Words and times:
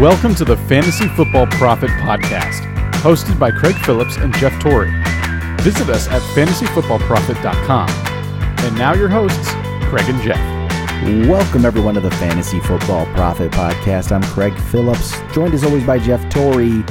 Welcome 0.00 0.34
to 0.36 0.46
the 0.46 0.56
Fantasy 0.56 1.08
Football 1.08 1.46
Prophet 1.48 1.90
Podcast, 1.90 2.62
hosted 3.02 3.38
by 3.38 3.50
Craig 3.50 3.74
Phillips 3.84 4.16
and 4.16 4.34
Jeff 4.36 4.58
Torrey. 4.58 4.90
Visit 5.60 5.90
us 5.90 6.08
at 6.08 6.22
fantasyfootballprophet.com. 6.34 7.90
And 8.64 8.78
now 8.78 8.94
your 8.94 9.10
hosts, 9.10 9.50
Craig 9.90 10.08
and 10.08 10.18
Jeff. 10.22 10.38
Welcome 11.28 11.66
everyone 11.66 11.92
to 11.96 12.00
the 12.00 12.10
Fantasy 12.12 12.60
Football 12.60 13.04
Prophet 13.14 13.52
Podcast. 13.52 14.10
I'm 14.10 14.22
Craig 14.22 14.58
Phillips, 14.70 15.20
joined 15.34 15.52
as 15.52 15.64
always 15.64 15.84
by 15.84 15.98
Jeff 15.98 16.26
Torrey. 16.32 16.82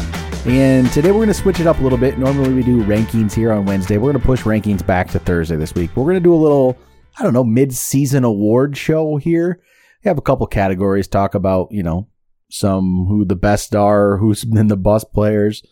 And 0.46 0.88
today 0.92 1.10
we're 1.10 1.18
going 1.18 1.30
to 1.30 1.34
switch 1.34 1.60
it 1.60 1.66
up 1.66 1.80
a 1.80 1.82
little 1.82 1.98
bit. 1.98 2.20
Normally 2.20 2.54
we 2.54 2.62
do 2.62 2.84
rankings 2.84 3.34
here 3.34 3.52
on 3.52 3.66
Wednesday. 3.66 3.98
We're 3.98 4.12
going 4.12 4.22
to 4.22 4.28
push 4.28 4.44
rankings 4.44 4.86
back 4.86 5.10
to 5.10 5.20
Thursday 5.20 5.56
this 5.56 5.74
week. 5.74 5.90
We're 5.96 6.04
going 6.04 6.14
to 6.14 6.20
do 6.20 6.36
a 6.36 6.36
little, 6.36 6.78
I 7.18 7.24
don't 7.24 7.34
know, 7.34 7.44
mid-season 7.44 8.24
award 8.24 8.78
show 8.78 9.18
here. 9.18 9.60
We 10.04 10.10
have 10.10 10.20
a 10.20 10.22
couple 10.22 10.46
categories, 10.46 11.08
talk 11.08 11.34
about, 11.34 11.72
you 11.72 11.82
know, 11.82 12.08
some 12.50 13.06
who 13.08 13.26
the 13.26 13.36
best 13.36 13.76
are, 13.76 14.18
who's 14.18 14.44
been 14.44 14.68
the 14.68 14.78
bust 14.78 15.14
players, 15.14 15.64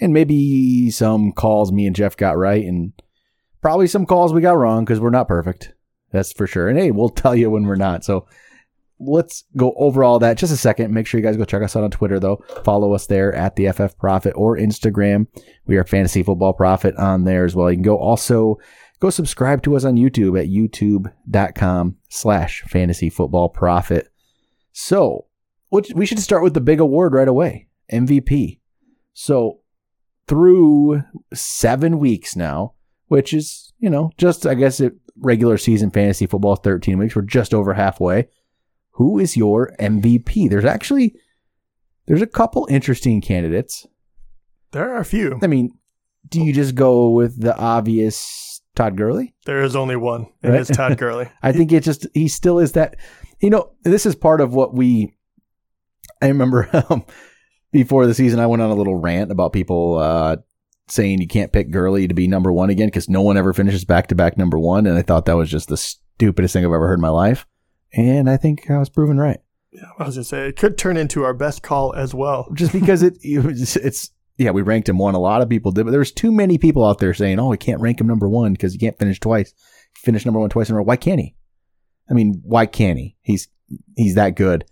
and 0.00 0.12
maybe 0.12 0.90
some 0.90 1.32
calls 1.32 1.72
me 1.72 1.86
and 1.86 1.96
Jeff 1.96 2.16
got 2.16 2.36
right, 2.36 2.64
and 2.64 2.92
probably 3.62 3.86
some 3.86 4.06
calls 4.06 4.32
we 4.32 4.40
got 4.40 4.56
wrong 4.56 4.84
because 4.84 5.00
we're 5.00 5.10
not 5.10 5.28
perfect. 5.28 5.72
That's 6.12 6.32
for 6.32 6.46
sure. 6.46 6.68
And 6.68 6.78
hey, 6.78 6.90
we'll 6.90 7.08
tell 7.08 7.34
you 7.34 7.50
when 7.50 7.64
we're 7.64 7.76
not. 7.76 8.04
So 8.04 8.26
let's 8.98 9.44
go 9.56 9.74
over 9.76 10.02
all 10.04 10.18
that 10.20 10.38
just 10.38 10.52
a 10.52 10.56
second. 10.56 10.92
Make 10.92 11.06
sure 11.06 11.18
you 11.18 11.26
guys 11.26 11.36
go 11.36 11.44
check 11.44 11.62
us 11.62 11.76
out 11.76 11.84
on 11.84 11.90
Twitter 11.90 12.18
though. 12.18 12.42
Follow 12.64 12.94
us 12.94 13.06
there 13.06 13.34
at 13.34 13.56
the 13.56 13.70
FF 13.70 13.98
Prophet 13.98 14.32
or 14.36 14.56
Instagram. 14.56 15.26
We 15.66 15.76
are 15.76 15.84
Fantasy 15.84 16.22
Football 16.22 16.54
Prophet 16.54 16.96
on 16.96 17.24
there 17.24 17.44
as 17.44 17.54
well. 17.54 17.70
You 17.70 17.76
can 17.76 17.82
go 17.82 17.98
also 17.98 18.58
go 19.00 19.10
subscribe 19.10 19.62
to 19.62 19.76
us 19.76 19.84
on 19.84 19.96
YouTube 19.96 20.40
at 20.40 20.48
youtube.com 20.48 21.96
slash 22.08 22.62
fantasy 22.62 23.10
football 23.10 23.48
prophet. 23.48 24.08
So 24.72 25.26
we 25.70 26.06
should 26.06 26.20
start 26.20 26.42
with 26.42 26.54
the 26.54 26.60
big 26.60 26.80
award 26.80 27.12
right 27.12 27.28
away. 27.28 27.68
MVP. 27.92 28.60
So 29.12 29.60
through 30.26 31.02
seven 31.32 31.98
weeks 31.98 32.36
now, 32.36 32.74
which 33.08 33.32
is, 33.32 33.72
you 33.78 33.90
know, 33.90 34.10
just, 34.18 34.46
I 34.46 34.54
guess, 34.54 34.80
it, 34.80 34.94
regular 35.18 35.58
season 35.58 35.90
fantasy 35.90 36.26
football, 36.26 36.56
13 36.56 36.98
weeks. 36.98 37.16
We're 37.16 37.22
just 37.22 37.54
over 37.54 37.74
halfway. 37.74 38.28
Who 38.92 39.18
is 39.18 39.36
your 39.36 39.72
MVP? 39.78 40.50
There's 40.50 40.64
actually, 40.64 41.14
there's 42.06 42.22
a 42.22 42.26
couple 42.26 42.66
interesting 42.70 43.20
candidates. 43.20 43.86
There 44.72 44.92
are 44.92 45.00
a 45.00 45.04
few. 45.04 45.38
I 45.42 45.46
mean, 45.46 45.72
do 46.28 46.42
you 46.42 46.52
just 46.52 46.74
go 46.74 47.10
with 47.10 47.40
the 47.40 47.56
obvious 47.56 48.60
Todd 48.74 48.96
Gurley? 48.96 49.34
There 49.44 49.62
is 49.62 49.76
only 49.76 49.96
one, 49.96 50.26
and 50.42 50.52
right? 50.52 50.60
it's 50.60 50.70
Todd 50.70 50.98
Gurley. 50.98 51.30
I 51.42 51.52
think 51.52 51.72
it 51.72 51.82
just, 51.82 52.06
he 52.14 52.28
still 52.28 52.58
is 52.58 52.72
that, 52.72 52.96
you 53.40 53.50
know, 53.50 53.72
this 53.82 54.06
is 54.06 54.14
part 54.14 54.40
of 54.40 54.54
what 54.54 54.74
we, 54.74 55.15
I 56.22 56.28
remember 56.28 56.68
um, 56.90 57.04
before 57.72 58.06
the 58.06 58.14
season, 58.14 58.40
I 58.40 58.46
went 58.46 58.62
on 58.62 58.70
a 58.70 58.74
little 58.74 58.96
rant 58.96 59.30
about 59.30 59.52
people 59.52 59.98
uh, 59.98 60.36
saying 60.88 61.20
you 61.20 61.28
can't 61.28 61.52
pick 61.52 61.70
Gurley 61.70 62.08
to 62.08 62.14
be 62.14 62.28
number 62.28 62.52
one 62.52 62.70
again 62.70 62.88
because 62.88 63.08
no 63.08 63.22
one 63.22 63.36
ever 63.36 63.52
finishes 63.52 63.84
back 63.84 64.08
to 64.08 64.14
back 64.14 64.36
number 64.36 64.58
one. 64.58 64.86
And 64.86 64.96
I 64.96 65.02
thought 65.02 65.26
that 65.26 65.36
was 65.36 65.50
just 65.50 65.68
the 65.68 65.76
stupidest 65.76 66.52
thing 66.52 66.64
I've 66.64 66.72
ever 66.72 66.88
heard 66.88 66.98
in 66.98 67.02
my 67.02 67.08
life. 67.08 67.46
And 67.92 68.28
I 68.28 68.36
think 68.36 68.70
I 68.70 68.78
was 68.78 68.88
proven 68.88 69.18
right. 69.18 69.40
Yeah, 69.72 69.88
I 69.98 70.04
was 70.04 70.14
gonna 70.14 70.24
say 70.24 70.48
it 70.48 70.56
could 70.56 70.78
turn 70.78 70.96
into 70.96 71.24
our 71.24 71.34
best 71.34 71.62
call 71.62 71.94
as 71.94 72.14
well. 72.14 72.48
Just 72.54 72.72
because 72.72 73.02
it, 73.02 73.18
it's, 73.22 73.76
it's 73.76 74.10
yeah, 74.38 74.50
we 74.50 74.62
ranked 74.62 74.88
him 74.88 74.98
one. 74.98 75.14
A 75.14 75.18
lot 75.18 75.42
of 75.42 75.48
people 75.48 75.70
did, 75.70 75.84
but 75.84 75.90
there's 75.90 76.12
too 76.12 76.32
many 76.32 76.56
people 76.56 76.84
out 76.84 76.98
there 76.98 77.12
saying, 77.12 77.38
"Oh, 77.38 77.48
we 77.48 77.58
can't 77.58 77.80
rank 77.80 78.00
him 78.00 78.06
number 78.06 78.28
one 78.28 78.52
because 78.52 78.72
he 78.72 78.78
can't 78.78 78.98
finish 78.98 79.20
twice, 79.20 79.52
finish 79.94 80.24
number 80.24 80.40
one 80.40 80.48
twice 80.48 80.68
in 80.68 80.74
a 80.74 80.78
row." 80.78 80.84
Why 80.84 80.96
can't 80.96 81.20
he? 81.20 81.36
I 82.08 82.14
mean, 82.14 82.40
why 82.44 82.66
can't 82.66 82.98
he? 82.98 83.16
He's 83.20 83.48
he's 83.96 84.14
that 84.14 84.36
good. 84.36 84.64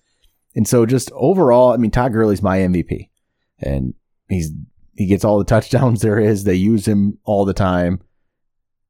And 0.54 0.68
so 0.68 0.86
just 0.86 1.10
overall, 1.12 1.72
I 1.72 1.76
mean, 1.76 1.90
Todd 1.90 2.12
Gurley's 2.12 2.42
my 2.42 2.58
MVP 2.58 3.10
and 3.58 3.94
he's, 4.28 4.50
he 4.94 5.06
gets 5.06 5.24
all 5.24 5.38
the 5.38 5.44
touchdowns 5.44 6.00
there 6.02 6.18
is. 6.18 6.44
They 6.44 6.54
use 6.54 6.86
him 6.86 7.18
all 7.24 7.44
the 7.44 7.54
time. 7.54 8.00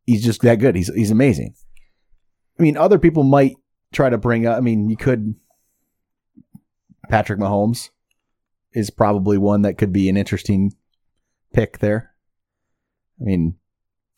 He's 0.05 0.25
just 0.25 0.43
that 0.43 0.59
good. 0.59 0.77
He's, 0.77 0.93
he's 0.95 1.11
amazing. 1.11 1.55
I 2.59 2.63
mean, 2.63 2.77
other 2.77 2.99
people 2.99 3.25
might 3.25 3.57
try 3.93 4.11
to 4.11 4.19
bring 4.19 4.47
up, 4.47 4.57
I 4.57 4.61
mean, 4.61 4.91
you 4.91 4.97
could, 4.97 5.35
Patrick 7.09 7.39
Mahomes 7.39 7.91
is 8.73 8.91
probably 8.91 9.39
one 9.39 9.63
that 9.63 9.79
could 9.79 9.93
be 9.93 10.09
an 10.09 10.17
interesting 10.17 10.73
pick 11.53 11.79
there. 11.79 12.15
I 13.21 13.25
mean, 13.25 13.57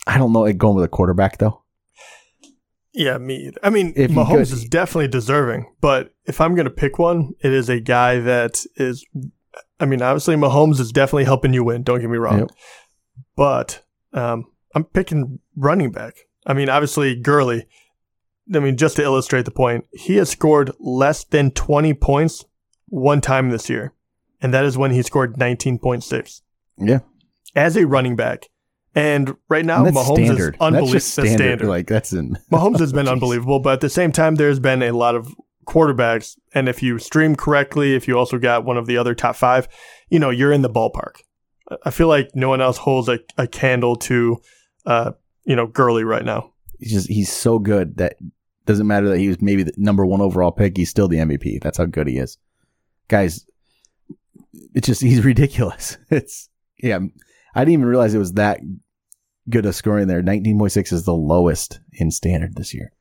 I 0.07 0.19
don't 0.19 0.33
know, 0.33 0.45
it 0.45 0.59
going 0.59 0.77
with 0.77 0.85
a 0.85 0.89
quarterback 0.89 1.39
though. 1.39 1.63
Yeah, 2.97 3.19
me. 3.19 3.53
I 3.63 3.69
mean, 3.69 3.93
if 3.95 4.11
Mahomes 4.11 4.53
is 4.53 4.65
definitely 4.65 5.09
deserving, 5.09 5.71
but 5.83 6.15
if 6.25 6.41
I'm 6.41 6.55
going 6.55 6.65
to 6.65 6.71
pick 6.71 6.99
one, 6.99 7.35
it 7.41 7.53
is 7.53 7.69
a 7.69 7.79
guy 7.79 8.19
that 8.21 8.65
is. 8.77 9.05
I 9.79 9.85
mean, 9.85 10.01
obviously, 10.01 10.35
Mahomes 10.35 10.81
is 10.81 10.93
definitely 10.93 11.25
helping 11.25 11.53
you 11.53 11.63
win. 11.63 11.83
Don't 11.83 12.01
get 12.01 12.09
me 12.09 12.17
wrong, 12.17 12.39
yep. 12.41 12.51
but 13.37 13.85
um, 14.15 14.47
I'm 14.75 14.85
picking 14.85 15.41
running 15.55 15.93
back. 15.93 16.15
I 16.47 16.55
mean, 16.55 16.71
obviously, 16.71 17.15
Gurley. 17.15 17.67
I 18.55 18.61
mean, 18.61 18.79
just 18.79 18.97
to 18.97 19.03
illustrate 19.03 19.45
the 19.45 19.51
point, 19.51 19.85
he 19.93 20.17
has 20.17 20.31
scored 20.31 20.71
less 20.81 21.23
than 21.25 21.51
20 21.51 21.93
points 21.95 22.47
one 22.87 23.21
time 23.21 23.51
this 23.51 23.69
year, 23.69 23.93
and 24.41 24.55
that 24.55 24.65
is 24.65 24.79
when 24.79 24.93
he 24.93 25.03
scored 25.03 25.35
19.6. 25.37 26.41
Yeah, 26.79 27.01
as 27.55 27.77
a 27.77 27.87
running 27.87 28.17
back, 28.17 28.49
and 28.97 29.37
right 29.51 29.65
now, 29.65 29.85
and 29.85 29.95
Mahomes 29.95 30.25
standard. 30.25 30.55
is 30.55 30.61
unbelievable. 30.61 30.93
That's 30.93 31.05
standard. 31.05 31.37
standard. 31.37 31.69
Like 31.69 31.87
that's 31.87 32.13
in 32.15 32.39
Mahomes 32.51 32.81
has 32.81 32.93
been 32.95 33.07
unbelievable, 33.17 33.61
but 33.61 33.75
at 33.75 33.81
the 33.83 33.91
same 33.91 34.11
time, 34.11 34.37
there's 34.37 34.59
been 34.59 34.83
a 34.83 34.93
lot 34.93 35.15
of 35.15 35.33
quarterbacks, 35.67 36.37
and 36.55 36.69
if 36.69 36.83
you 36.83 36.99
stream 36.99 37.37
correctly, 37.37 37.95
if 37.95 38.09
you 38.09 38.19
also 38.19 38.39
got 38.39 38.65
one 38.65 38.79
of 38.79 38.87
the 38.87 38.97
other 38.97 39.15
top 39.15 39.37
five, 39.37 39.69
you 40.09 40.19
know 40.19 40.31
you're 40.31 40.51
in 40.51 40.63
the 40.63 40.71
ballpark. 40.71 41.21
I 41.85 41.91
feel 41.91 42.09
like 42.09 42.31
no 42.35 42.49
one 42.49 42.61
else 42.61 42.79
holds 42.79 43.09
a, 43.09 43.19
a 43.37 43.47
candle 43.47 43.97
to, 43.97 44.39
uh, 44.87 45.13
you 45.45 45.57
know, 45.57 45.67
Gurley 45.67 46.05
right 46.05 46.25
now. 46.25 46.53
He's 46.79 46.93
just 46.93 47.09
he's 47.09 47.31
so 47.31 47.59
good 47.59 47.99
that 47.99 48.17
doesn't 48.65 48.87
matter 48.87 49.09
that 49.11 49.19
he 49.19 49.29
was 49.29 49.43
maybe 49.43 49.63
the 49.63 49.75
number 49.77 50.07
one 50.07 50.23
overall 50.23 50.53
pick. 50.53 50.77
He's 50.77 50.91
still 50.91 51.09
the 51.09 51.19
MVP. 51.19 51.61
That's 51.61 51.79
how 51.79 51.85
good 51.85 52.07
he 52.07 52.17
is, 52.17 52.39
guys. 53.09 53.45
It's 54.75 54.87
just 54.87 55.03
he's 55.03 55.25
ridiculous. 55.25 55.99
It's 56.11 56.49
yeah. 56.79 57.01
I 57.55 57.61
didn't 57.61 57.73
even 57.75 57.87
realize 57.87 58.15
it 58.15 58.19
was 58.19 58.35
that 58.35 58.61
good 59.49 59.67
a 59.67 59.73
scoring 59.73 60.09
there. 60.09 60.23
19.6 60.23 60.93
is 60.93 61.05
the 61.05 61.15
lowest 61.15 61.81
in 61.93 62.11
standard 62.11 62.57
this 62.57 62.75
year. 62.75 62.93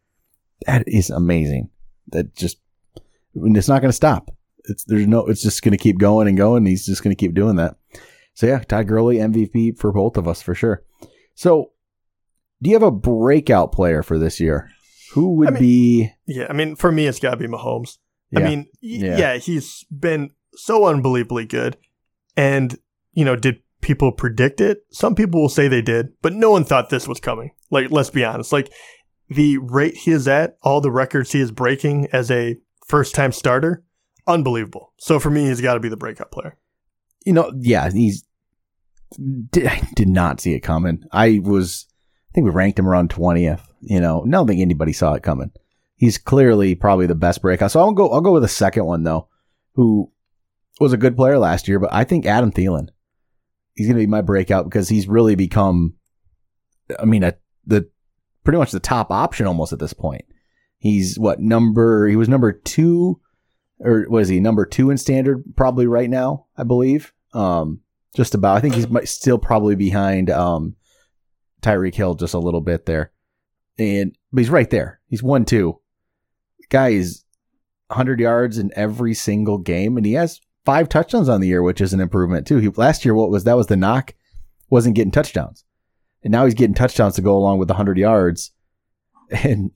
That 0.65 0.83
is 0.87 1.09
amazing. 1.09 1.69
That 2.09 2.35
just, 2.35 2.59
it's 3.33 3.67
not 3.67 3.81
going 3.81 3.89
to 3.89 3.93
stop. 3.93 4.31
It's, 4.65 4.83
there's 4.85 5.07
no, 5.07 5.25
it's 5.27 5.41
just 5.41 5.61
going 5.61 5.73
to 5.73 5.77
keep 5.77 5.97
going 5.97 6.27
and 6.27 6.37
going. 6.37 6.65
he's 6.65 6.85
just 6.85 7.03
going 7.03 7.15
to 7.15 7.19
keep 7.19 7.33
doing 7.33 7.55
that. 7.57 7.75
So 8.33 8.47
yeah, 8.47 8.59
Todd 8.59 8.87
Gurley 8.87 9.17
MVP 9.17 9.77
for 9.77 9.91
both 9.91 10.17
of 10.17 10.27
us 10.27 10.41
for 10.41 10.55
sure. 10.55 10.83
So 11.35 11.71
do 12.61 12.69
you 12.69 12.75
have 12.75 12.83
a 12.83 12.91
breakout 12.91 13.71
player 13.71 14.03
for 14.03 14.17
this 14.17 14.39
year? 14.39 14.69
Who 15.13 15.35
would 15.35 15.49
I 15.49 15.51
mean, 15.51 15.61
be? 15.61 16.13
Yeah. 16.25 16.47
I 16.49 16.53
mean, 16.53 16.75
for 16.75 16.91
me, 16.91 17.07
it's 17.07 17.19
gotta 17.19 17.37
be 17.37 17.47
Mahomes. 17.47 17.97
Yeah. 18.31 18.39
I 18.39 18.43
mean, 18.43 18.67
yeah. 18.81 19.17
yeah, 19.17 19.37
he's 19.37 19.85
been 19.85 20.31
so 20.53 20.85
unbelievably 20.85 21.45
good. 21.45 21.77
And, 22.35 22.77
you 23.13 23.23
know, 23.23 23.35
did 23.35 23.61
people 23.85 24.11
predict 24.11 24.59
it. 24.59 24.83
Some 24.89 25.13
people 25.13 25.39
will 25.39 25.47
say 25.47 25.67
they 25.67 25.83
did, 25.83 26.07
but 26.23 26.33
no 26.33 26.49
one 26.49 26.65
thought 26.65 26.89
this 26.89 27.07
was 27.07 27.19
coming. 27.19 27.51
Like, 27.69 27.91
let's 27.91 28.09
be 28.09 28.25
honest. 28.25 28.51
Like, 28.51 28.73
the 29.29 29.59
rate 29.59 29.95
he 29.95 30.11
is 30.11 30.27
at, 30.27 30.57
all 30.63 30.81
the 30.81 30.91
records 30.91 31.31
he 31.31 31.39
is 31.39 31.51
breaking 31.51 32.07
as 32.11 32.31
a 32.31 32.57
first 32.87 33.13
time 33.13 33.31
starter, 33.31 33.83
unbelievable. 34.25 34.91
So 34.97 35.19
for 35.19 35.29
me, 35.29 35.45
he's 35.45 35.61
got 35.61 35.75
to 35.75 35.79
be 35.79 35.89
the 35.89 35.97
breakout 35.97 36.31
player. 36.31 36.57
You 37.25 37.33
know, 37.33 37.51
yeah, 37.59 37.91
he's 37.91 38.23
did, 39.51 39.67
I 39.67 39.87
did 39.93 40.09
not 40.09 40.41
see 40.41 40.55
it 40.55 40.61
coming. 40.61 41.03
I 41.11 41.39
was, 41.43 41.85
I 42.31 42.33
think 42.33 42.45
we 42.45 42.51
ranked 42.51 42.79
him 42.79 42.87
around 42.87 43.11
20th. 43.11 43.61
You 43.81 43.99
know, 43.99 44.23
I 44.25 44.29
don't 44.31 44.47
think 44.47 44.61
anybody 44.61 44.93
saw 44.93 45.13
it 45.13 45.21
coming. 45.21 45.51
He's 45.95 46.17
clearly 46.17 46.73
probably 46.73 47.05
the 47.05 47.13
best 47.13 47.43
breakout. 47.43 47.69
So 47.69 47.79
I'll 47.79 47.93
go, 47.93 48.09
I'll 48.09 48.21
go 48.21 48.33
with 48.33 48.43
a 48.43 48.49
second 48.49 48.85
one 48.85 49.03
though, 49.03 49.27
who 49.73 50.11
was 50.79 50.91
a 50.91 50.97
good 50.97 51.15
player 51.15 51.37
last 51.37 51.67
year, 51.67 51.77
but 51.77 51.93
I 51.93 52.03
think 52.03 52.25
Adam 52.25 52.51
Thielen 52.51 52.89
he's 53.75 53.87
going 53.87 53.97
to 53.97 54.03
be 54.03 54.07
my 54.07 54.21
breakout 54.21 54.65
because 54.65 54.89
he's 54.89 55.07
really 55.07 55.35
become, 55.35 55.93
I 56.99 57.05
mean, 57.05 57.23
a, 57.23 57.35
the 57.65 57.89
pretty 58.43 58.57
much 58.57 58.71
the 58.71 58.79
top 58.79 59.11
option 59.11 59.47
almost 59.47 59.73
at 59.73 59.79
this 59.79 59.93
point. 59.93 60.25
He's 60.77 61.17
what 61.19 61.39
number? 61.39 62.07
He 62.07 62.15
was 62.15 62.29
number 62.29 62.51
two, 62.51 63.19
or 63.79 64.05
was 64.09 64.29
he 64.29 64.39
number 64.39 64.65
two 64.65 64.89
in 64.89 64.97
standard? 64.97 65.43
Probably 65.55 65.87
right 65.87 66.09
now, 66.09 66.45
I 66.57 66.63
believe. 66.63 67.13
Um, 67.33 67.81
just 68.15 68.35
about. 68.35 68.57
I 68.57 68.61
think 68.61 68.75
he's 68.75 69.09
still 69.09 69.37
probably 69.37 69.75
behind 69.75 70.29
um, 70.29 70.75
Tyreek 71.61 71.95
Hill 71.95 72.15
just 72.15 72.33
a 72.33 72.39
little 72.39 72.61
bit 72.61 72.85
there, 72.85 73.11
and 73.77 74.15
but 74.31 74.41
he's 74.41 74.49
right 74.49 74.69
there. 74.69 75.01
He's 75.07 75.23
one 75.23 75.45
two. 75.45 75.79
guy 76.69 76.89
is 76.89 77.23
100 77.87 78.19
yards 78.19 78.57
in 78.57 78.71
every 78.75 79.13
single 79.13 79.57
game, 79.57 79.97
and 79.97 80.05
he 80.05 80.13
has 80.13 80.39
five 80.65 80.89
touchdowns 80.89 81.29
on 81.29 81.39
the 81.41 81.47
year, 81.47 81.61
which 81.63 81.79
is 81.79 81.93
an 81.93 81.99
improvement 82.01 82.45
too. 82.47 82.57
He, 82.57 82.69
last 82.69 83.05
year, 83.05 83.13
what 83.13 83.29
was 83.29 83.43
that 83.45 83.55
was 83.57 83.67
the 83.67 83.77
knock, 83.77 84.13
wasn't 84.69 84.95
getting 84.95 85.11
touchdowns, 85.11 85.63
and 86.23 86.31
now 86.31 86.45
he's 86.45 86.53
getting 86.55 86.73
touchdowns 86.73 87.15
to 87.15 87.21
go 87.21 87.37
along 87.37 87.59
with 87.59 87.67
the 87.67 87.75
hundred 87.75 87.97
yards. 87.97 88.51
And 89.43 89.71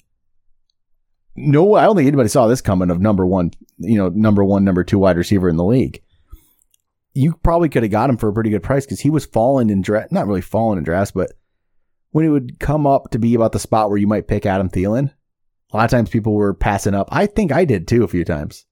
no, 1.35 1.73
I 1.75 1.85
don't 1.85 1.95
think 1.95 2.07
anybody 2.07 2.29
saw 2.29 2.47
this 2.47 2.61
coming 2.61 2.91
of 2.91 2.99
number 3.01 3.25
one, 3.25 3.51
you 3.77 3.97
know, 3.97 4.09
number 4.09 4.43
one, 4.43 4.63
number 4.63 4.83
two 4.83 4.99
wide 4.99 5.17
receiver 5.17 5.49
in 5.49 5.55
the 5.57 5.63
league. 5.63 6.03
you 7.13 7.33
probably 7.43 7.69
could 7.69 7.83
have 7.83 7.91
got 7.91 8.09
him 8.09 8.17
for 8.17 8.29
a 8.29 8.33
pretty 8.33 8.49
good 8.49 8.61
price 8.63 8.85
because 8.85 8.99
he 8.99 9.09
was 9.09 9.25
falling 9.25 9.69
in 9.69 9.81
draft, 9.81 10.11
not 10.11 10.27
really 10.27 10.41
falling 10.41 10.77
in 10.77 10.83
drafts, 10.83 11.11
but 11.11 11.31
when 12.11 12.25
he 12.25 12.29
would 12.29 12.59
come 12.59 12.85
up 12.85 13.09
to 13.11 13.19
be 13.19 13.33
about 13.35 13.51
the 13.53 13.59
spot 13.59 13.89
where 13.89 13.97
you 13.97 14.07
might 14.07 14.27
pick 14.27 14.45
Adam 14.45 14.69
Thielen, 14.69 15.11
a 15.71 15.77
lot 15.77 15.85
of 15.85 15.91
times 15.91 16.09
people 16.09 16.33
were 16.33 16.53
passing 16.53 16.93
up. 16.93 17.07
I 17.11 17.25
think 17.25 17.51
I 17.51 17.65
did 17.65 17.87
too 17.87 18.03
a 18.03 18.07
few 18.07 18.25
times. 18.25 18.65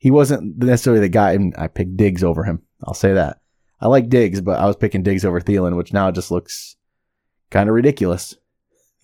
He 0.00 0.10
wasn't 0.10 0.56
necessarily 0.58 1.00
the 1.00 1.10
guy, 1.10 1.32
and 1.32 1.54
I 1.58 1.68
picked 1.68 1.96
Diggs 1.96 2.24
over 2.24 2.44
him. 2.44 2.62
I'll 2.82 2.94
say 2.94 3.12
that. 3.12 3.40
I 3.80 3.86
like 3.86 4.08
Diggs, 4.08 4.40
but 4.40 4.58
I 4.58 4.64
was 4.66 4.76
picking 4.76 5.02
Diggs 5.02 5.26
over 5.26 5.40
Thielen, 5.40 5.76
which 5.76 5.92
now 5.92 6.10
just 6.10 6.30
looks 6.30 6.76
kind 7.50 7.68
of 7.68 7.74
ridiculous. 7.74 8.34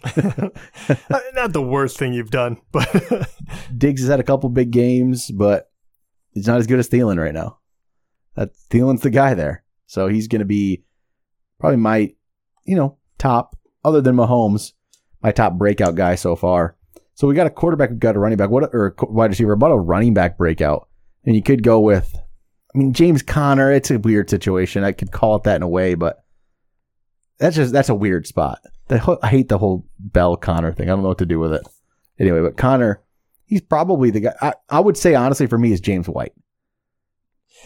Not 0.17 1.53
the 1.53 1.63
worst 1.63 1.99
thing 1.99 2.15
you've 2.15 2.31
done, 2.31 2.57
but 2.73 2.89
Diggs 3.77 4.01
has 4.01 4.11
had 4.11 4.21
a 4.21 4.25
couple 4.25 4.49
big 4.49 4.71
games, 4.71 5.31
but 5.31 5.71
he's 6.33 6.47
not 6.47 6.59
as 6.59 6.67
good 6.67 6.79
as 6.79 6.89
Thielen 6.89 7.21
right 7.21 7.35
now. 7.35 7.59
That 8.35 8.55
Thielen's 8.71 9.03
the 9.03 9.11
guy 9.11 9.35
there, 9.35 9.65
so 9.87 10.09
he's 10.09 10.29
going 10.29 10.41
to 10.41 10.47
be 10.47 10.85
probably 11.59 11.79
my, 11.79 12.15
you 12.65 12.77
know, 12.77 12.97
top 13.19 13.57
other 13.85 14.01
than 14.01 14.17
Mahomes, 14.17 14.73
my 15.23 15.31
top 15.31 15.55
breakout 15.55 15.95
guy 15.95 16.15
so 16.15 16.37
far. 16.37 16.77
So 17.15 17.27
we 17.27 17.35
got 17.35 17.47
a 17.47 17.51
quarterback, 17.51 17.91
we 17.91 17.97
got 17.97 18.17
a 18.17 18.19
running 18.19 18.37
back, 18.37 18.51
what 18.51 18.75
or 18.75 18.95
a 18.99 19.07
wide 19.07 19.31
receiver, 19.31 19.53
about 19.53 19.73
a 19.73 19.79
running 19.79 20.13
back 20.13 20.37
breakout, 20.37 20.86
and 21.27 21.35
you 21.35 21.43
could 21.43 21.63
go 21.63 21.81
with, 21.81 22.15
I 22.75 22.79
mean, 22.79 22.93
James 22.93 23.23
Conner. 23.23 23.73
It's 23.73 23.91
a 23.91 23.99
weird 23.99 24.31
situation. 24.31 24.85
I 24.85 24.93
could 24.93 25.13
call 25.13 25.37
it 25.37 25.43
that 25.43 25.57
in 25.57 25.63
a 25.63 25.69
way, 25.69 25.95
but 25.95 26.25
that's 27.39 27.57
just 27.57 27.73
that's 27.73 27.89
a 27.89 27.95
weird 27.95 28.27
spot. 28.27 28.61
The, 28.89 29.19
I 29.23 29.29
hate 29.29 29.49
the 29.49 29.59
whole 29.59 29.87
Bell 29.99 30.37
Conner 30.37 30.73
thing. 30.73 30.89
I 30.89 30.93
don't 30.93 31.03
know 31.03 31.09
what 31.09 31.19
to 31.19 31.27
do 31.27 31.41
with 31.41 31.53
it. 31.53 31.63
Anyway, 32.19 32.41
but 32.41 32.57
Conner, 32.57 33.03
he's 33.45 33.61
probably 33.61 34.11
the 34.11 34.21
guy. 34.21 34.35
I, 34.41 34.53
I 34.71 34.81
would 34.81 34.97
say 34.97 35.15
honestly 35.15 35.47
for 35.47 35.59
me 35.59 35.73
is 35.73 35.81
James 35.81 36.09
White 36.09 36.33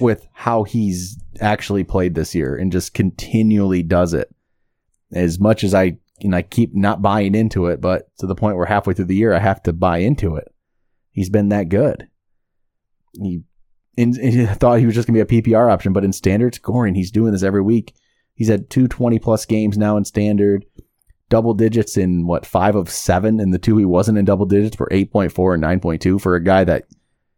with 0.01 0.27
how 0.33 0.65
he's 0.65 1.21
actually 1.41 1.85
played 1.85 2.15
this 2.15 2.35
year 2.35 2.57
and 2.57 2.73
just 2.73 2.95
continually 2.95 3.83
does 3.83 4.15
it. 4.15 4.35
As 5.13 5.41
much 5.41 5.65
as 5.65 5.75
I 5.75 5.99
and 6.23 6.35
I 6.35 6.43
keep 6.43 6.75
not 6.75 7.03
buying 7.03 7.35
into 7.35 7.67
it, 7.67 7.81
but 7.81 8.09
to 8.19 8.27
the 8.27 8.35
point 8.35 8.57
where 8.57 8.67
halfway 8.67 8.95
through 8.95 9.07
the 9.07 9.17
year 9.17 9.33
I 9.33 9.41
have 9.41 9.63
to 9.65 9.73
buy 9.73 9.99
into 9.99 10.37
it. 10.37 10.53
He's 11.11 11.31
been 11.31 11.49
that 11.49 11.69
good. 11.69 12.09
He, 13.15 13.43
in, 14.01 14.15
he 14.15 14.47
thought 14.47 14.79
he 14.79 14.87
was 14.87 14.95
just 14.95 15.07
gonna 15.07 15.25
be 15.25 15.39
a 15.39 15.43
PPR 15.43 15.71
option, 15.71 15.93
but 15.93 16.05
in 16.05 16.13
standard 16.13 16.55
scoring, 16.55 16.95
he's 16.95 17.11
doing 17.11 17.33
this 17.33 17.43
every 17.43 17.63
week. 17.63 17.95
He's 18.35 18.49
had 18.49 18.71
two 18.71 18.89
20 18.89 19.19
plus 19.19 19.45
games 19.45 19.77
now 19.77 19.97
in 19.97 20.05
standard, 20.05 20.65
double 21.29 21.55
digits 21.55 21.97
in 21.97 22.27
what, 22.27 22.47
five 22.47 22.75
of 22.75 22.89
seven, 22.89 23.39
and 23.39 23.53
the 23.53 23.59
two 23.59 23.77
he 23.77 23.85
wasn't 23.85 24.19
in 24.19 24.25
double 24.25 24.47
digits 24.47 24.77
for 24.77 24.89
8.4 24.91 25.55
and 25.55 25.63
9.2 25.83 26.21
for 26.21 26.35
a 26.35 26.43
guy 26.43 26.65
that 26.65 26.85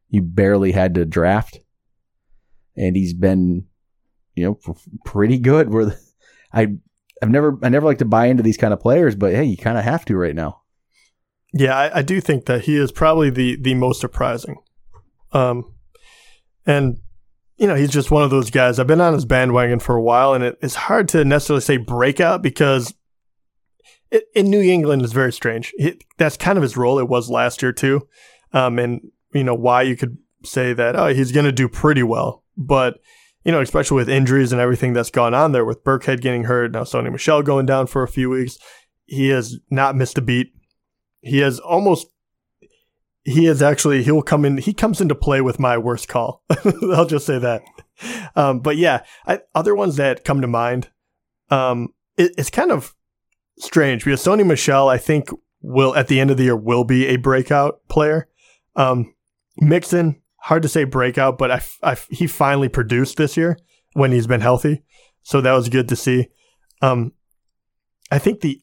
you 0.09 0.23
barely 0.23 0.73
had 0.73 0.95
to 0.95 1.05
draft. 1.05 1.59
And 2.77 2.95
he's 2.95 3.15
been, 3.15 3.67
you 4.35 4.45
know, 4.45 4.75
pretty 5.05 5.39
good. 5.39 5.73
Where 5.73 5.97
I, 6.53 6.69
I've 7.21 7.31
never, 7.31 7.59
I 7.63 7.69
never 7.69 7.87
like 7.87 7.99
to 7.99 8.05
buy 8.05 8.27
into 8.27 8.43
these 8.43 8.57
kind 8.57 8.73
of 8.73 8.81
players, 8.81 9.17
but 9.17 9.33
hey, 9.33 9.45
you 9.45 9.57
kind 9.57 9.79
of 9.79 9.85
have 9.85 10.05
to 10.05 10.17
right 10.17 10.37
now. 10.37 10.63
Yeah, 11.53 11.77
I, 11.77 11.99
I, 11.99 12.03
do 12.03 12.21
think 12.21 12.47
that 12.47 12.63
he 12.63 12.77
is 12.79 12.91
probably 12.91 13.29
the 13.29 13.57
the 13.61 13.75
most 13.75 14.01
surprising. 14.01 14.57
Um, 15.33 15.72
and 16.67 16.99
you 17.57 17.67
know, 17.67 17.77
he's 17.77 17.91
just 17.91 18.11
one 18.11 18.25
of 18.25 18.31
those 18.31 18.51
guys. 18.51 18.79
I've 18.79 18.87
been 18.87 19.01
on 19.01 19.15
his 19.15 19.25
bandwagon 19.25 19.79
for 19.79 19.95
a 19.95 20.03
while, 20.03 20.35
and 20.35 20.43
it, 20.43 20.59
it's 20.63 20.75
hard 20.75 21.09
to 21.11 21.25
necessarily 21.25 21.61
say 21.61 21.77
breakout 21.77 22.43
because 22.43 22.93
it, 24.11 24.25
in 24.35 24.51
New 24.51 24.61
England 24.61 25.03
is 25.03 25.13
very 25.13 25.33
strange. 25.33 25.73
It, 25.77 26.03
that's 26.19 26.37
kind 26.37 26.59
of 26.59 26.63
his 26.63 26.77
role. 26.77 26.99
It 26.99 27.09
was 27.09 27.31
last 27.31 27.63
year 27.63 27.73
too, 27.73 28.09
um, 28.53 28.79
and 28.79 29.01
you 29.33 29.45
know 29.45 29.55
why 29.55 29.83
you 29.83 29.97
could 29.97 30.19
say 30.45 30.73
that 30.73 30.97
oh 30.97 31.15
he's 31.15 31.31
going 31.31 31.47
to 31.47 31.53
do 31.53 31.69
pretty 31.69 32.03
well, 32.03 32.43
but 32.57 32.99
you 33.45 33.53
know 33.53 33.61
especially 33.61 33.97
with 33.97 34.09
injuries 34.09 34.53
and 34.53 34.61
everything 34.61 34.93
that's 34.93 35.11
gone 35.11 35.35
on 35.35 35.53
there 35.53 35.65
with 35.65 35.85
Burkhead 35.85 36.21
getting 36.21 36.45
hurt 36.45 36.73
now 36.73 36.83
Sony 36.83 37.13
Michel 37.13 37.43
going 37.43 37.65
down 37.65 37.87
for 37.87 38.03
a 38.03 38.09
few 38.09 38.29
weeks, 38.29 38.59
he 39.07 39.29
has 39.29 39.59
not 39.71 39.95
missed 39.95 40.19
a 40.19 40.23
beat. 40.23 40.53
He 41.21 41.39
has 41.39 41.61
almost 41.61 42.09
he 43.25 43.47
is 43.47 43.63
actually 43.63 44.03
he'll 44.03 44.23
come 44.23 44.45
in 44.45 44.59
he 44.59 44.73
comes 44.73 45.01
into 45.01 45.15
play 45.15 45.41
with 45.41 45.59
my 45.59 45.79
worst 45.79 46.09
call. 46.09 46.43
I'll 46.93 47.07
just 47.07 47.27
say 47.27 47.39
that. 47.39 47.63
Um, 48.35 48.61
but 48.61 48.77
yeah 48.77 49.05
I, 49.27 49.41
other 49.55 49.75
ones 49.75 49.97
that 49.97 50.25
come 50.25 50.41
to 50.41 50.47
mind 50.47 50.91
um, 51.51 51.91
it, 52.17 52.33
it's 52.37 52.51
kind 52.51 52.73
of 52.73 52.95
strange 53.59 54.05
because 54.05 54.25
Sony 54.25 54.45
Michel 54.45 54.89
i 54.89 54.99
think 54.99 55.29
will 55.61 55.95
at 55.95 56.09
the 56.09 56.19
end 56.19 56.31
of 56.31 56.37
the 56.37 56.45
year 56.45 56.57
will 56.57 56.85
be 56.85 57.07
a 57.07 57.17
breakout 57.17 57.81
player. 57.89 58.29
Um, 58.75 59.15
mixon 59.59 60.21
hard 60.39 60.63
to 60.63 60.69
say 60.69 60.85
breakout 60.85 61.39
but 61.39 61.51
I, 61.51 61.63
I, 61.83 61.97
he 62.11 62.27
finally 62.27 62.69
produced 62.69 63.17
this 63.17 63.37
year 63.37 63.59
when 63.93 64.11
he's 64.11 64.27
been 64.27 64.41
healthy. 64.41 64.83
So 65.23 65.41
that 65.41 65.53
was 65.53 65.69
good 65.69 65.89
to 65.89 65.97
see. 65.97 66.29
Um, 66.81 67.13
i 68.11 68.19
think 68.19 68.41
the 68.41 68.61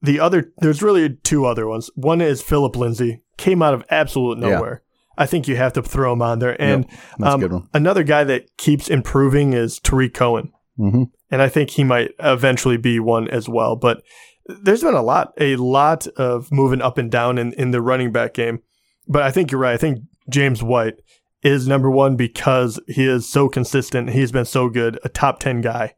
the 0.00 0.20
other 0.20 0.52
there's 0.58 0.82
really 0.82 1.16
two 1.24 1.44
other 1.44 1.66
ones 1.66 1.90
one 1.94 2.20
is 2.20 2.40
Phillip 2.42 2.76
Lindsay 2.76 3.22
came 3.38 3.62
out 3.62 3.72
of 3.72 3.84
absolute 3.88 4.38
nowhere. 4.38 4.82
Yeah. 4.82 4.84
I 5.18 5.26
think 5.26 5.48
you 5.48 5.56
have 5.56 5.72
to 5.72 5.82
throw 5.82 6.12
him 6.12 6.22
on 6.22 6.38
there. 6.38 6.60
And 6.60 6.86
yep, 7.18 7.28
um, 7.28 7.68
another 7.74 8.04
guy 8.04 8.22
that 8.24 8.56
keeps 8.56 8.88
improving 8.88 9.52
is 9.52 9.80
Tarik 9.80 10.14
Cohen. 10.14 10.52
Mm-hmm. 10.78 11.04
And 11.30 11.42
I 11.42 11.48
think 11.48 11.70
he 11.70 11.82
might 11.82 12.12
eventually 12.20 12.76
be 12.76 13.00
one 13.00 13.28
as 13.28 13.48
well. 13.48 13.74
But 13.74 14.02
there's 14.46 14.82
been 14.82 14.94
a 14.94 15.02
lot, 15.02 15.32
a 15.38 15.56
lot 15.56 16.06
of 16.16 16.52
moving 16.52 16.80
up 16.80 16.98
and 16.98 17.10
down 17.10 17.36
in, 17.36 17.52
in 17.54 17.72
the 17.72 17.82
running 17.82 18.12
back 18.12 18.32
game. 18.32 18.60
But 19.08 19.22
I 19.22 19.32
think 19.32 19.50
you're 19.50 19.60
right. 19.60 19.74
I 19.74 19.78
think 19.78 20.00
James 20.30 20.62
White 20.62 21.00
is 21.42 21.66
number 21.66 21.90
one 21.90 22.14
because 22.14 22.78
he 22.86 23.06
is 23.06 23.28
so 23.28 23.48
consistent. 23.48 24.10
He's 24.10 24.30
been 24.30 24.44
so 24.44 24.68
good, 24.68 25.00
a 25.02 25.08
top 25.08 25.40
10 25.40 25.62
guy. 25.62 25.94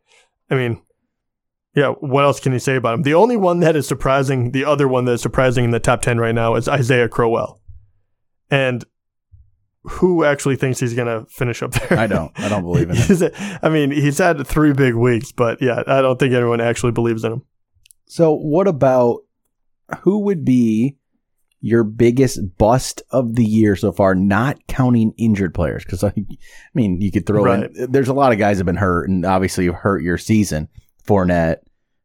I 0.51 0.55
mean, 0.55 0.81
yeah, 1.75 1.91
what 2.01 2.25
else 2.25 2.41
can 2.41 2.53
you 2.53 2.59
say 2.59 2.77
about 2.77 2.95
him? 2.95 3.03
The 3.03 3.15
only 3.15 3.37
one 3.37 3.61
that 3.61 3.77
is 3.77 3.87
surprising, 3.87 4.51
the 4.51 4.65
other 4.65 4.89
one 4.89 5.05
that 5.05 5.13
is 5.13 5.23
surprising 5.23 5.65
in 5.65 5.71
the 5.71 5.81
top 5.81 6.03
10 6.03 6.19
right 6.19 6.35
now 6.35 6.57
is 6.57 6.69
Isaiah 6.69 7.09
Crowell. 7.09 7.61
And 8.51 8.85
who 9.85 10.25
actually 10.25 10.57
thinks 10.57 10.81
he's 10.81 10.95
going 10.95 11.07
to 11.07 11.31
finish 11.31 11.63
up 11.63 11.73
there? 11.73 11.99
I 11.99 12.07
don't. 12.07 12.33
I 12.39 12.49
don't 12.49 12.63
believe 12.63 12.91
in 12.91 12.97
him. 12.97 13.59
I 13.63 13.69
mean, 13.69 13.93
he's 13.93 14.19
had 14.19 14.45
three 14.47 14.73
big 14.73 14.95
weeks, 14.95 15.31
but 15.33 15.63
yeah, 15.63 15.83
I 15.87 16.03
don't 16.03 16.19
think 16.19 16.35
anyone 16.35 16.61
actually 16.61 16.93
believes 16.93 17.25
in 17.25 17.35
him. 17.35 17.43
So, 18.07 18.35
what 18.35 18.67
about 18.67 19.21
who 20.01 20.19
would 20.25 20.45
be 20.45 20.97
your 21.61 21.85
biggest 21.85 22.41
bust 22.59 23.03
of 23.11 23.37
the 23.37 23.45
year 23.45 23.77
so 23.77 23.93
far, 23.93 24.17
not 24.17 24.59
counting 24.67 25.13
injured 25.17 25.55
players? 25.55 25.85
Because, 25.85 26.03
I 26.03 26.13
mean, 26.75 27.01
you 27.01 27.13
could 27.13 27.27
throw 27.27 27.45
right. 27.45 27.71
in, 27.71 27.93
there's 27.93 28.09
a 28.09 28.15
lot 28.15 28.33
of 28.33 28.39
guys 28.39 28.57
have 28.57 28.67
been 28.67 28.75
hurt 28.75 29.09
and 29.09 29.25
obviously 29.25 29.69
hurt 29.69 30.03
your 30.03 30.19
season. 30.19 30.69
Fournette, 31.07 31.59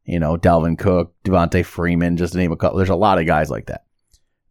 you 0.05 0.19
know, 0.19 0.37
Dalvin 0.37 0.77
Cook, 0.77 1.13
Devonta 1.23 1.65
Freeman, 1.65 2.17
just 2.17 2.33
to 2.33 2.39
name 2.39 2.51
a 2.51 2.55
couple. 2.55 2.77
There's 2.77 2.89
a 2.89 2.95
lot 2.95 3.19
of 3.19 3.25
guys 3.25 3.49
like 3.49 3.67
that. 3.67 3.85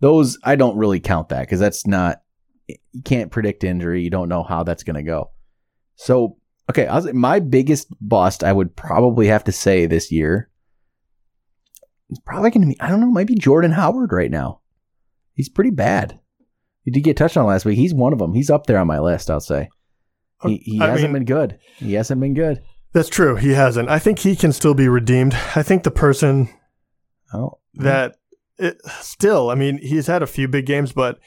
Those 0.00 0.38
I 0.44 0.56
don't 0.56 0.76
really 0.76 1.00
count 1.00 1.30
that 1.30 1.40
because 1.40 1.60
that's 1.60 1.86
not 1.86 2.22
you 2.66 3.02
can't 3.04 3.30
predict 3.30 3.64
injury. 3.64 4.02
You 4.02 4.10
don't 4.10 4.28
know 4.28 4.42
how 4.42 4.62
that's 4.62 4.82
going 4.82 4.96
to 4.96 5.02
go. 5.02 5.30
So 5.96 6.36
okay, 6.68 6.86
was, 6.86 7.12
my 7.12 7.40
biggest 7.40 7.88
bust 8.00 8.42
I 8.42 8.52
would 8.52 8.74
probably 8.74 9.28
have 9.28 9.44
to 9.44 9.52
say 9.52 9.86
this 9.86 10.10
year 10.10 10.50
is 12.10 12.18
probably 12.20 12.50
going 12.50 12.62
to 12.62 12.68
be 12.68 12.80
I 12.80 12.88
don't 12.88 13.00
know, 13.00 13.10
maybe 13.10 13.34
Jordan 13.34 13.70
Howard 13.70 14.12
right 14.12 14.30
now. 14.30 14.60
He's 15.34 15.48
pretty 15.48 15.70
bad. 15.70 16.20
He 16.82 16.90
did 16.90 17.00
get 17.00 17.16
touched 17.16 17.36
on 17.36 17.46
last 17.46 17.64
week. 17.64 17.78
He's 17.78 17.94
one 17.94 18.12
of 18.12 18.18
them. 18.18 18.34
He's 18.34 18.50
up 18.50 18.66
there 18.66 18.78
on 18.78 18.86
my 18.86 18.98
list. 18.98 19.30
I'll 19.30 19.40
say. 19.40 19.70
He, 20.42 20.58
he 20.58 20.78
hasn't 20.78 21.12
mean, 21.12 21.24
been 21.24 21.36
good. 21.36 21.58
He 21.76 21.94
hasn't 21.94 22.20
been 22.20 22.34
good. 22.34 22.62
That's 22.94 23.08
true. 23.08 23.34
He 23.34 23.50
hasn't. 23.50 23.88
I 23.88 23.98
think 23.98 24.20
he 24.20 24.36
can 24.36 24.52
still 24.52 24.72
be 24.72 24.88
redeemed. 24.88 25.34
I 25.56 25.64
think 25.64 25.82
the 25.82 25.90
person 25.90 26.48
oh, 27.34 27.58
that 27.74 28.16
it, 28.56 28.80
still, 29.00 29.50
I 29.50 29.56
mean, 29.56 29.78
he's 29.78 30.06
had 30.06 30.22
a 30.22 30.28
few 30.28 30.46
big 30.46 30.64
games, 30.64 30.92
but 30.92 31.18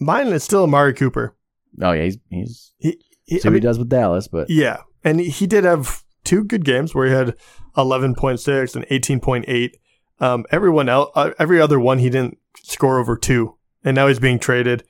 mine 0.00 0.26
is 0.26 0.42
still 0.42 0.64
Amari 0.64 0.92
Cooper. 0.92 1.36
Oh 1.80 1.92
yeah, 1.92 2.02
he's 2.02 2.18
he's 2.28 2.74
he, 2.78 3.00
he 3.24 3.38
see 3.38 3.48
what 3.48 3.52
mean, 3.52 3.62
he 3.62 3.66
does 3.68 3.78
with 3.78 3.88
Dallas, 3.88 4.26
but 4.26 4.50
yeah, 4.50 4.78
and 5.04 5.20
he 5.20 5.46
did 5.46 5.62
have 5.62 6.02
two 6.24 6.42
good 6.42 6.64
games 6.64 6.92
where 6.92 7.06
he 7.06 7.12
had 7.12 7.36
eleven 7.76 8.16
point 8.16 8.40
six 8.40 8.74
and 8.74 8.84
eighteen 8.90 9.20
point 9.20 9.44
eight. 9.46 9.78
Um, 10.18 10.44
everyone 10.50 10.88
else, 10.88 11.10
uh, 11.14 11.30
every 11.38 11.60
other 11.60 11.78
one, 11.78 11.98
he 11.98 12.10
didn't 12.10 12.38
score 12.64 12.98
over 12.98 13.16
two, 13.16 13.56
and 13.84 13.94
now 13.94 14.08
he's 14.08 14.18
being 14.18 14.40
traded. 14.40 14.82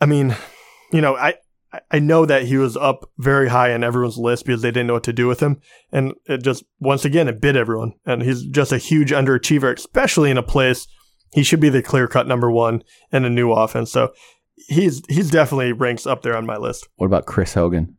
I 0.00 0.06
mean, 0.06 0.34
you 0.92 1.00
know, 1.00 1.16
I 1.16 1.34
I 1.90 2.00
know 2.00 2.26
that 2.26 2.44
he 2.44 2.56
was 2.56 2.76
up 2.76 3.08
very 3.18 3.48
high 3.48 3.72
on 3.72 3.84
everyone's 3.84 4.18
list 4.18 4.44
because 4.44 4.62
they 4.62 4.70
didn't 4.70 4.88
know 4.88 4.94
what 4.94 5.04
to 5.04 5.12
do 5.12 5.28
with 5.28 5.40
him. 5.40 5.60
And 5.92 6.14
it 6.26 6.42
just, 6.42 6.64
once 6.80 7.04
again, 7.04 7.28
it 7.28 7.40
bit 7.40 7.56
everyone. 7.56 7.92
And 8.04 8.22
he's 8.22 8.44
just 8.44 8.72
a 8.72 8.78
huge 8.78 9.12
underachiever, 9.12 9.76
especially 9.76 10.30
in 10.30 10.38
a 10.38 10.42
place 10.42 10.88
he 11.32 11.44
should 11.44 11.60
be 11.60 11.68
the 11.68 11.82
clear 11.82 12.08
cut 12.08 12.26
number 12.26 12.50
one 12.50 12.82
in 13.12 13.24
a 13.24 13.30
new 13.30 13.52
offense. 13.52 13.92
So 13.92 14.12
he's, 14.56 15.02
he's 15.08 15.30
definitely 15.30 15.72
ranks 15.72 16.06
up 16.06 16.22
there 16.22 16.36
on 16.36 16.44
my 16.44 16.56
list. 16.56 16.88
What 16.96 17.06
about 17.06 17.26
Chris 17.26 17.54
Hogan? 17.54 17.96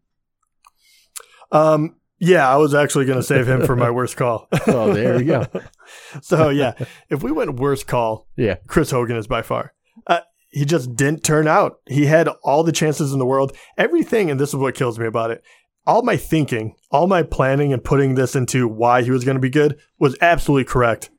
Um, 1.54 1.96
yeah, 2.20 2.48
I 2.48 2.58
was 2.58 2.74
actually 2.74 3.06
going 3.06 3.20
to 3.20 3.24
save 3.24 3.48
him 3.48 3.66
for 3.66 3.75
my 3.75 3.90
worst 3.92 4.18
call. 4.18 4.48
oh, 4.68 4.94
there 4.94 5.18
you 5.20 5.25
go. 5.25 5.48
so 6.22 6.50
yeah, 6.50 6.74
if 7.10 7.24
we 7.24 7.32
went 7.32 7.60
worst 7.60 7.88
call, 7.88 8.28
yeah, 8.36 8.56
Chris 8.68 8.92
Hogan 8.92 9.18
is 9.18 9.28
by 9.28 9.42
far. 9.42 9.74
Uh, 10.06 10.20
he 10.51 10.65
just 10.65 10.96
didn't 10.96 11.24
turn 11.24 11.48
out. 11.48 11.79
He 11.88 12.05
had 12.05 12.27
all 12.43 12.63
the 12.63 12.74
chances 12.74 13.13
in 13.13 13.20
the 13.20 13.25
world. 13.25 13.55
Everything, 13.77 14.29
and 14.29 14.39
this 14.39 14.50
is 14.50 14.55
what 14.55 14.75
kills 14.75 15.00
me 15.00 15.05
about 15.08 15.31
it. 15.31 15.43
all 15.88 16.03
my 16.03 16.15
thinking, 16.15 16.75
all 16.91 17.08
my 17.08 17.24
planning 17.24 17.74
and 17.74 17.84
putting 17.84 18.13
this 18.13 18.36
into 18.36 18.67
why 18.67 19.01
he 19.01 19.10
was 19.10 19.24
going 19.24 19.36
to 19.36 19.41
be 19.41 19.50
good 19.50 19.79
was 19.98 20.15
absolutely 20.22 20.65
correct. 20.65 21.10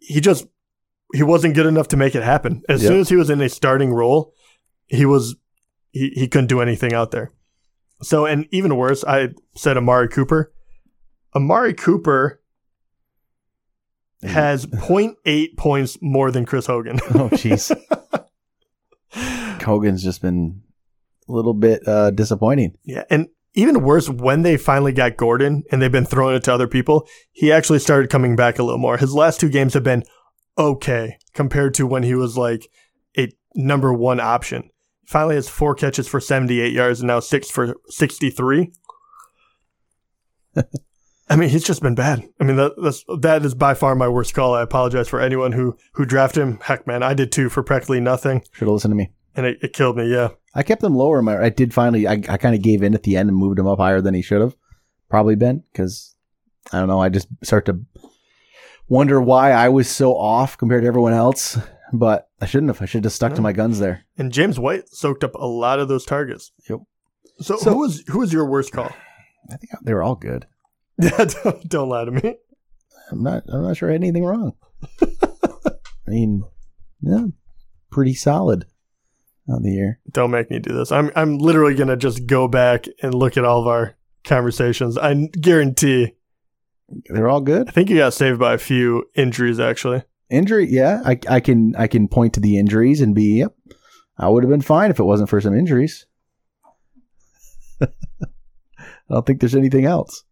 He 0.00 0.20
just 0.20 0.46
he 1.12 1.22
wasn't 1.22 1.54
good 1.54 1.66
enough 1.66 1.88
to 1.88 1.96
make 1.96 2.14
it 2.14 2.22
happen. 2.22 2.62
As 2.68 2.82
yep. 2.82 2.88
soon 2.88 3.00
as 3.00 3.08
he 3.08 3.16
was 3.16 3.30
in 3.30 3.40
a 3.40 3.48
starting 3.48 3.92
role, 3.92 4.32
he 4.86 5.04
was 5.04 5.36
he, 5.90 6.10
he 6.14 6.28
couldn't 6.28 6.46
do 6.46 6.60
anything 6.60 6.94
out 6.94 7.10
there. 7.10 7.32
So 8.02 8.26
and 8.26 8.46
even 8.52 8.76
worse, 8.76 9.04
I 9.04 9.30
said 9.56 9.76
Amari 9.76 10.08
Cooper. 10.08 10.52
Amari 11.34 11.74
Cooper 11.74 12.40
mm-hmm. 14.22 14.32
has 14.32 14.66
0.8 14.66 15.56
points 15.56 15.98
more 16.00 16.30
than 16.30 16.46
Chris 16.46 16.66
Hogan. 16.66 17.00
oh 17.14 17.28
jeez. 17.32 17.76
Hogan's 19.62 20.02
just 20.02 20.22
been 20.22 20.62
a 21.28 21.32
little 21.32 21.54
bit 21.54 21.86
uh, 21.86 22.10
disappointing. 22.10 22.76
Yeah, 22.84 23.04
and 23.10 23.28
even 23.54 23.82
worse, 23.82 24.08
when 24.08 24.42
they 24.42 24.56
finally 24.56 24.92
got 24.92 25.16
Gordon 25.16 25.64
and 25.70 25.82
they've 25.82 25.90
been 25.90 26.04
throwing 26.04 26.36
it 26.36 26.44
to 26.44 26.54
other 26.54 26.68
people, 26.68 27.08
he 27.32 27.50
actually 27.50 27.80
started 27.80 28.10
coming 28.10 28.36
back 28.36 28.58
a 28.58 28.62
little 28.62 28.78
more. 28.78 28.96
His 28.96 29.14
last 29.14 29.40
two 29.40 29.48
games 29.48 29.74
have 29.74 29.82
been 29.82 30.04
okay 30.56 31.18
compared 31.34 31.74
to 31.74 31.86
when 31.86 32.02
he 32.02 32.14
was 32.14 32.36
like 32.36 32.68
a 33.16 33.32
number 33.54 33.92
one 33.92 34.20
option. 34.20 34.70
Finally 35.06 35.36
has 35.36 35.48
four 35.48 35.74
catches 35.74 36.06
for 36.06 36.20
78 36.20 36.72
yards 36.72 37.00
and 37.00 37.08
now 37.08 37.20
six 37.20 37.50
for 37.50 37.74
63. 37.88 38.70
I 41.30 41.36
mean, 41.36 41.48
he's 41.48 41.64
just 41.64 41.82
been 41.82 41.94
bad. 41.94 42.22
I 42.40 42.44
mean, 42.44 42.56
that, 42.56 42.72
that's, 42.82 43.04
that 43.20 43.44
is 43.44 43.54
by 43.54 43.74
far 43.74 43.94
my 43.94 44.08
worst 44.08 44.34
call. 44.34 44.54
I 44.54 44.62
apologize 44.62 45.08
for 45.08 45.20
anyone 45.20 45.52
who, 45.52 45.76
who 45.94 46.06
drafted 46.06 46.42
him. 46.42 46.58
Heck, 46.62 46.86
man, 46.86 47.02
I 47.02 47.12
did 47.12 47.32
too 47.32 47.48
for 47.48 47.62
practically 47.62 48.00
nothing. 48.00 48.42
Should 48.52 48.66
have 48.66 48.74
listened 48.74 48.92
to 48.92 48.96
me. 48.96 49.10
And 49.36 49.46
it, 49.46 49.58
it 49.62 49.72
killed 49.72 49.96
me, 49.96 50.10
yeah. 50.10 50.30
I 50.54 50.62
kept 50.62 50.82
him 50.82 50.94
lower. 50.94 51.22
My, 51.22 51.42
I 51.42 51.48
did 51.48 51.72
finally, 51.72 52.06
I, 52.06 52.14
I 52.28 52.36
kind 52.36 52.54
of 52.54 52.62
gave 52.62 52.82
in 52.82 52.94
at 52.94 53.04
the 53.04 53.16
end 53.16 53.28
and 53.28 53.38
moved 53.38 53.58
him 53.58 53.66
up 53.66 53.78
higher 53.78 54.00
than 54.00 54.14
he 54.14 54.22
should 54.22 54.40
have 54.40 54.56
probably 55.08 55.36
been 55.36 55.62
because 55.72 56.16
I 56.72 56.78
don't 56.78 56.88
know. 56.88 57.00
I 57.00 57.08
just 57.08 57.28
start 57.42 57.66
to 57.66 57.80
wonder 58.88 59.20
why 59.20 59.52
I 59.52 59.68
was 59.68 59.88
so 59.88 60.16
off 60.16 60.58
compared 60.58 60.82
to 60.82 60.88
everyone 60.88 61.12
else. 61.12 61.58
But 61.92 62.28
I 62.40 62.46
shouldn't 62.46 62.68
have. 62.68 62.82
I 62.82 62.86
should 62.86 63.04
have 63.04 63.12
stuck 63.14 63.30
no. 63.30 63.36
to 63.36 63.42
my 63.42 63.52
guns 63.52 63.78
there. 63.78 64.04
And 64.18 64.30
James 64.30 64.58
White 64.58 64.90
soaked 64.90 65.24
up 65.24 65.34
a 65.34 65.46
lot 65.46 65.78
of 65.78 65.88
those 65.88 66.04
targets. 66.04 66.52
Yep. 66.68 66.80
So, 67.40 67.56
so 67.56 67.70
who 67.70 67.78
was 67.78 68.04
who 68.08 68.18
was 68.18 68.32
your 68.32 68.44
worst 68.44 68.72
call? 68.72 68.90
I 69.50 69.56
think 69.56 69.72
they 69.82 69.94
were 69.94 70.02
all 70.02 70.16
good. 70.16 70.46
Yeah, 71.00 71.26
don't, 71.44 71.68
don't 71.68 71.88
lie 71.88 72.04
to 72.06 72.10
me. 72.10 72.34
I'm 73.12 73.22
not. 73.22 73.44
I'm 73.48 73.62
not 73.62 73.76
sure 73.76 73.88
I 73.88 73.92
had 73.92 74.02
anything 74.02 74.24
wrong. 74.24 74.54
I 75.00 75.70
mean, 76.08 76.42
yeah, 77.00 77.26
pretty 77.88 78.14
solid 78.14 78.66
on 79.48 79.62
the 79.62 79.70
year. 79.70 80.00
Don't 80.10 80.30
make 80.30 80.50
me 80.50 80.58
do 80.58 80.74
this. 80.74 80.92
I'm 80.92 81.10
I'm 81.16 81.38
literally 81.38 81.74
gonna 81.74 81.96
just 81.96 82.26
go 82.26 82.48
back 82.48 82.86
and 83.02 83.14
look 83.14 83.36
at 83.36 83.44
all 83.44 83.60
of 83.60 83.66
our 83.66 83.96
conversations. 84.24 84.98
I 84.98 85.14
guarantee 85.40 86.14
they're 87.06 87.28
all 87.28 87.40
good. 87.40 87.68
I 87.68 87.72
think 87.72 87.90
you 87.90 87.96
got 87.96 88.14
saved 88.14 88.38
by 88.38 88.54
a 88.54 88.58
few 88.58 89.04
injuries 89.14 89.60
actually. 89.60 90.02
Injury, 90.30 90.68
yeah. 90.70 91.02
I 91.04 91.18
I 91.28 91.40
can 91.40 91.74
I 91.76 91.86
can 91.86 92.08
point 92.08 92.34
to 92.34 92.40
the 92.40 92.58
injuries 92.58 93.00
and 93.00 93.14
be 93.14 93.38
yep. 93.38 93.54
I 94.18 94.28
would 94.28 94.42
have 94.42 94.50
been 94.50 94.60
fine 94.60 94.90
if 94.90 94.98
it 94.98 95.04
wasn't 95.04 95.30
for 95.30 95.40
some 95.40 95.56
injuries. 95.56 96.06
I 97.80 97.86
don't 99.10 99.24
think 99.24 99.40
there's 99.40 99.54
anything 99.54 99.84
else. 99.84 100.24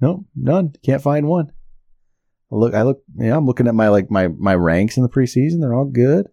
No, 0.00 0.26
none. 0.36 0.74
Can't 0.84 1.02
find 1.02 1.26
one. 1.26 1.50
I 2.52 2.56
look, 2.56 2.74
I 2.74 2.82
look. 2.82 3.02
Yeah, 3.16 3.36
I'm 3.36 3.46
looking 3.46 3.66
at 3.66 3.74
my 3.74 3.88
like 3.88 4.10
my 4.10 4.28
my 4.28 4.54
ranks 4.54 4.96
in 4.96 5.02
the 5.02 5.08
preseason. 5.08 5.60
They're 5.60 5.74
all 5.74 5.86
good. 5.86 6.28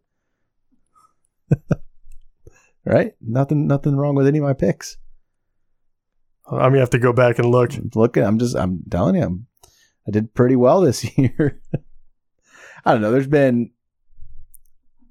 right? 2.85 3.13
Nothing, 3.21 3.67
nothing 3.67 3.95
wrong 3.95 4.15
with 4.15 4.27
any 4.27 4.39
of 4.39 4.43
my 4.43 4.53
picks. 4.53 4.97
I'm 6.49 6.57
gonna 6.57 6.79
have 6.79 6.89
to 6.91 6.99
go 6.99 7.13
back 7.13 7.39
and 7.39 7.49
look. 7.49 7.71
Look, 7.95 8.17
I'm 8.17 8.37
just, 8.37 8.55
I'm 8.55 8.83
telling 8.89 9.15
you, 9.15 9.23
I'm, 9.23 9.47
I 10.07 10.11
did 10.11 10.33
pretty 10.33 10.55
well 10.55 10.81
this 10.81 11.17
year. 11.17 11.61
I 12.85 12.91
don't 12.91 13.01
know. 13.01 13.11
There's 13.11 13.27
been 13.27 13.71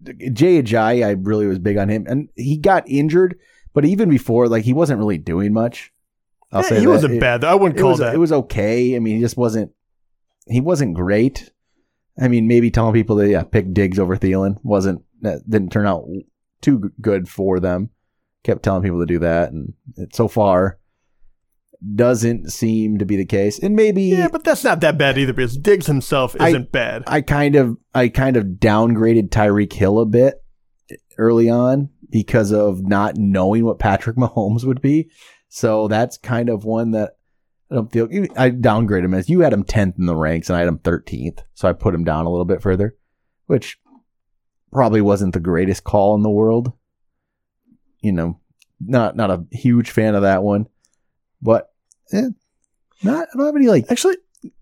Jay 0.03 0.63
Ajayi. 0.63 1.07
I 1.07 1.11
really 1.13 1.47
was 1.47 1.59
big 1.59 1.79
on 1.79 1.89
him, 1.89 2.07
and 2.09 2.29
he 2.35 2.57
got 2.57 2.89
injured. 2.89 3.39
But 3.73 3.85
even 3.85 4.09
before, 4.11 4.49
like 4.49 4.65
he 4.65 4.73
wasn't 4.73 4.99
really 4.99 5.19
doing 5.19 5.53
much. 5.53 5.93
I'll 6.53 6.63
yeah, 6.63 6.69
say 6.69 6.79
he 6.81 6.87
that. 6.87 6.91
wasn't 6.91 7.15
it, 7.15 7.21
bad. 7.21 7.45
I 7.45 7.55
wouldn't 7.55 7.79
call 7.79 7.91
was, 7.91 8.01
that. 8.01 8.15
It 8.15 8.19
was 8.19 8.33
okay. 8.33 8.97
I 8.97 8.99
mean, 8.99 9.17
he 9.17 9.21
just 9.21 9.37
wasn't. 9.37 9.73
He 10.49 10.61
wasn't 10.61 10.95
great. 10.95 11.53
I 12.21 12.29
mean, 12.29 12.49
maybe 12.49 12.71
telling 12.71 12.93
people 12.93 13.17
that 13.17 13.29
yeah, 13.29 13.45
pick 13.45 13.73
Diggs 13.73 13.99
over 13.99 14.17
Thielen 14.17 14.59
wasn't 14.65 15.03
that 15.23 15.49
didn't 15.49 15.71
turn 15.71 15.87
out 15.87 16.07
too 16.61 16.93
good 17.01 17.29
for 17.29 17.61
them. 17.61 17.91
Kept 18.43 18.63
telling 18.63 18.83
people 18.83 19.01
to 19.01 19.07
do 19.07 19.19
that, 19.19 19.53
and 19.53 19.75
it, 19.97 20.15
so 20.15 20.27
far 20.27 20.79
doesn't 21.95 22.51
seem 22.53 22.99
to 22.99 23.07
be 23.07 23.17
the 23.17 23.25
case. 23.25 23.59
And 23.59 23.75
maybe 23.75 24.03
yeah, 24.05 24.29
but 24.29 24.45
that's 24.45 24.65
not 24.65 24.81
that 24.81 24.99
bad 24.99 25.19
either 25.19 25.33
because 25.33 25.57
Diggs 25.57 25.87
himself 25.87 26.37
isn't 26.37 26.63
I, 26.63 26.71
bad. 26.71 27.05
I 27.07 27.21
kind 27.21 27.57
of 27.57 27.77
I 27.95 28.09
kind 28.09 28.37
of 28.37 28.45
downgraded 28.45 29.31
Tyreek 29.31 29.73
Hill 29.73 29.99
a 29.99 30.07
bit 30.07 30.43
early 31.19 31.49
on 31.51 31.91
because 32.11 32.53
of 32.53 32.83
not 32.83 33.17
knowing 33.17 33.65
what 33.65 33.79
Patrick 33.79 34.17
Mahomes 34.17 34.65
would 34.65 34.81
be. 34.81 35.11
So 35.49 35.89
that's 35.89 36.19
kind 36.19 36.49
of 36.49 36.65
one 36.65 36.93
that 36.93 37.17
I 37.71 37.77
don't 37.77 37.93
feel. 37.93 38.09
I 38.37 38.51
downgraded 38.51 39.05
him 39.05 39.15
as 39.15 39.29
you 39.29 39.41
had 39.41 39.53
him 39.53 39.65
tenth 39.65 39.99
in 39.99 40.07
the 40.07 40.17
ranks 40.17 40.49
and 40.49 40.57
I 40.57 40.61
had 40.61 40.69
him 40.69 40.79
thirteenth, 40.79 41.43
so 41.55 41.69
I 41.69 41.73
put 41.73 41.95
him 41.95 42.05
down 42.05 42.27
a 42.27 42.31
little 42.31 42.45
bit 42.45 42.63
further, 42.63 42.97
which 43.47 43.79
probably 44.73 45.01
wasn't 45.01 45.35
the 45.35 45.41
greatest 45.41 45.85
call 45.85 46.15
in 46.15 46.23
the 46.23 46.31
world. 46.31 46.73
You 48.01 48.13
know, 48.13 48.41
not 48.81 49.17
not 49.17 49.31
a 49.31 49.45
huge 49.51 49.91
fan 49.91 50.15
of 50.15 50.23
that 50.23 50.43
one, 50.43 50.67
but 51.43 51.71
eh, 52.13 52.29
not 53.03 53.29
I 53.33 53.37
don't 53.37 53.47
have 53.47 53.57
any 53.57 53.69
like 53.69 53.87
actually 53.91 54.17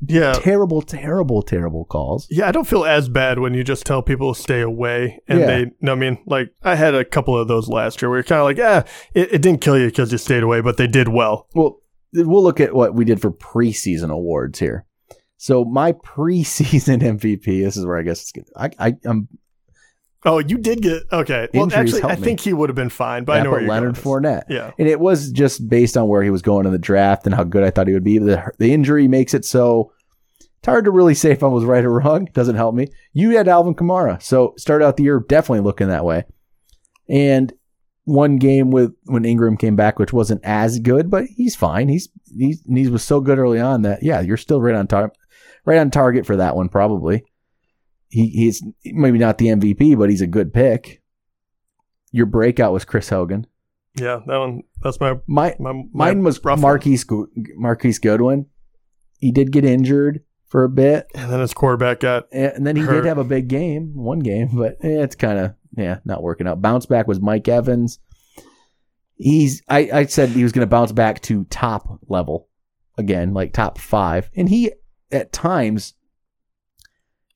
yeah. 0.05 0.33
terrible 0.33 0.83
terrible 0.83 1.43
terrible 1.43 1.85
calls. 1.85 2.27
Yeah 2.31 2.49
i 2.49 2.53
don't 2.53 2.67
feel 2.67 2.85
as 2.85 3.09
bad 3.09 3.39
when 3.39 3.55
you 3.55 3.63
just 3.63 3.87
tell 3.87 4.03
people 4.03 4.35
to 4.35 4.41
stay 4.41 4.61
away 4.61 5.21
and 5.29 5.41
yeah. 5.41 5.47
they 5.47 5.71
no 5.81 5.93
i 5.93 5.95
mean? 5.95 6.19
Like 6.27 6.53
i 6.63 6.75
had 6.75 6.95
a 6.95 7.05
couple 7.05 7.39
of 7.39 7.49
those 7.49 7.69
last 7.69 8.03
year 8.03 8.09
where 8.09 8.19
you're 8.19 8.25
kind 8.25 8.41
of 8.41 8.45
like 8.45 8.57
yeah 8.57 8.85
it, 9.15 9.35
it 9.35 9.43
didn't 9.43 9.61
kill 9.61 9.79
you 9.79 9.87
because 9.87 10.11
you 10.11 10.19
stayed 10.19 10.43
away 10.43 10.61
but 10.61 10.77
they 10.77 10.87
did 10.87 11.09
well. 11.09 11.47
Well 11.55 11.81
we'll 12.13 12.43
look 12.43 12.61
at 12.61 12.75
what 12.75 12.95
we 12.95 13.05
did 13.05 13.21
for 13.21 13.31
preseason 13.31 14.11
awards 14.11 14.59
here. 14.59 14.87
So 15.37 15.65
my 15.65 15.93
preseason 15.93 17.01
mvp 17.21 17.45
this 17.45 17.77
is 17.77 17.87
where 17.87 17.99
i 17.99 18.03
guess 18.03 18.23
it's 18.23 18.33
good 18.33 18.49
i, 18.57 18.71
I 18.79 18.97
i'm 19.05 19.29
Oh, 20.25 20.39
you 20.39 20.59
did 20.59 20.83
get 20.83 21.05
okay. 21.13 21.49
Well, 21.55 21.73
actually, 21.73 22.03
I 22.03 22.17
me. 22.17 22.23
think 22.23 22.41
he 22.41 22.53
would 22.53 22.69
have 22.69 22.77
been 22.77 22.91
fine. 22.91 23.25
But 23.25 23.35
yeah, 23.35 23.41
I 23.41 23.43
know 23.45 23.51
where 23.53 23.61
you're 23.61 23.71
Leonard. 23.71 23.95
Fournette. 23.95 24.45
Yeah, 24.49 24.73
and 24.79 24.89
it 24.89 24.99
was 24.99 25.31
just 25.31 25.69
based 25.69 25.97
on 25.97 26.09
where 26.09 26.23
he 26.23 26.31
was 26.31 26.43
going 26.43 26.67
in 26.67 26.73
the 26.73 26.79
draft 26.79 27.25
and 27.27 27.35
how 27.35 27.45
good 27.45 27.63
I 27.63 27.71
thought 27.71 27.87
he 27.87 27.95
would 27.95 28.05
be. 28.05 28.19
The 28.19 28.51
the 28.59 28.73
injury 28.73 29.07
makes 29.07 29.33
it 29.33 29.45
so 29.45 29.93
it's 30.59 30.67
hard 30.67 30.87
to 30.87 30.91
really 30.91 31.15
say 31.15 31.31
if 31.31 31.43
I 31.45 31.47
was 31.47 31.65
right 31.65 31.85
or 31.85 31.93
wrong. 31.93 32.29
Doesn't 32.33 32.57
help 32.57 32.75
me. 32.75 32.89
You 33.13 33.37
had 33.37 33.47
Alvin 33.47 33.75
Kamara, 33.75 34.21
so 34.21 34.55
start 34.57 34.83
out 34.83 34.97
the 34.97 35.05
year 35.05 35.21
definitely 35.21 35.61
looking 35.65 35.89
that 35.89 36.05
way. 36.05 36.25
And 37.09 37.53
one 38.05 38.39
game 38.39 38.71
with 38.71 38.95
when 39.05 39.25
Ingram 39.25 39.57
came 39.57 39.77
back, 39.77 40.01
which 40.01 40.13
wasn't 40.13 40.41
as 40.43 40.81
good, 40.81 41.11
but 41.11 41.27
he's 41.27 41.55
fine. 41.55 41.89
He's 41.89 42.09
he's 42.37 42.61
he 42.67 42.89
was 42.89 43.05
so 43.05 43.21
good 43.21 43.39
early 43.39 43.61
on 43.61 43.83
that 43.83 44.03
yeah, 44.03 44.21
you're 44.21 44.37
still 44.37 44.61
right 44.61 44.75
on 44.75 44.89
target, 44.89 45.17
right 45.65 45.79
on 45.79 45.93
target 45.93 46.27
for 46.27 46.37
that 46.37 46.57
one 46.57 46.69
probably 46.69 47.25
he, 48.09 48.29
he's 48.29 48.63
maybe 48.85 49.19
not 49.19 49.39
the 49.39 49.47
MVP, 49.47 49.99
but 49.99 50.11
he's 50.11 50.21
a 50.21 50.27
good 50.27 50.53
pick. 50.53 51.03
Your 52.11 52.27
breakout 52.27 52.73
was 52.73 52.85
Chris 52.85 53.09
Hogan. 53.09 53.47
Yeah, 53.95 54.21
that 54.27 54.39
one. 54.39 54.63
That's 54.83 55.01
my 55.01 55.19
my, 55.27 55.55
my, 55.59 55.83
mine 55.93 56.23
was 56.23 56.43
Marquise 56.43 57.05
Marquise 57.57 57.99
Goodwin. 57.99 58.47
He 59.19 59.33
did 59.33 59.53
get 59.53 59.65
injured 59.65 60.23
for 60.47 60.65
a 60.65 60.69
bit, 60.69 61.07
and 61.15 61.31
then 61.31 61.41
his 61.41 61.53
quarterback 61.53 62.01
got, 62.01 62.27
and 62.33 62.67
then 62.67 62.77
he 62.77 62.83
hurt. 62.83 63.03
did 63.03 63.05
have 63.07 63.19
a 63.19 63.25
big 63.25 63.49
game, 63.49 63.93
one 63.95 64.21
game, 64.21 64.51
but 64.55 64.77
eh, 64.83 65.03
it's 65.03 65.17
kind 65.17 65.39
of 65.39 65.55
yeah, 65.77 65.99
not 66.05 66.23
working 66.23 66.47
out. 66.47 66.63
Bounce 66.63 66.87
back 66.87 67.07
was 67.07 67.21
Mike 67.21 67.49
Evans. 67.49 67.99
He's 69.17 69.63
I, 69.69 69.91
I 69.93 70.07
said 70.07 70.31
he 70.31 70.45
was 70.45 70.53
going 70.53 70.67
to 70.67 70.71
bounce 70.71 70.93
back 70.93 71.21
to 71.23 71.45
top 71.45 72.01
level 72.09 72.49
again, 72.97 73.35
like 73.35 73.53
top 73.53 73.79
five, 73.79 74.31
and 74.37 74.49
he 74.49 74.73
at 75.11 75.33
times 75.33 75.95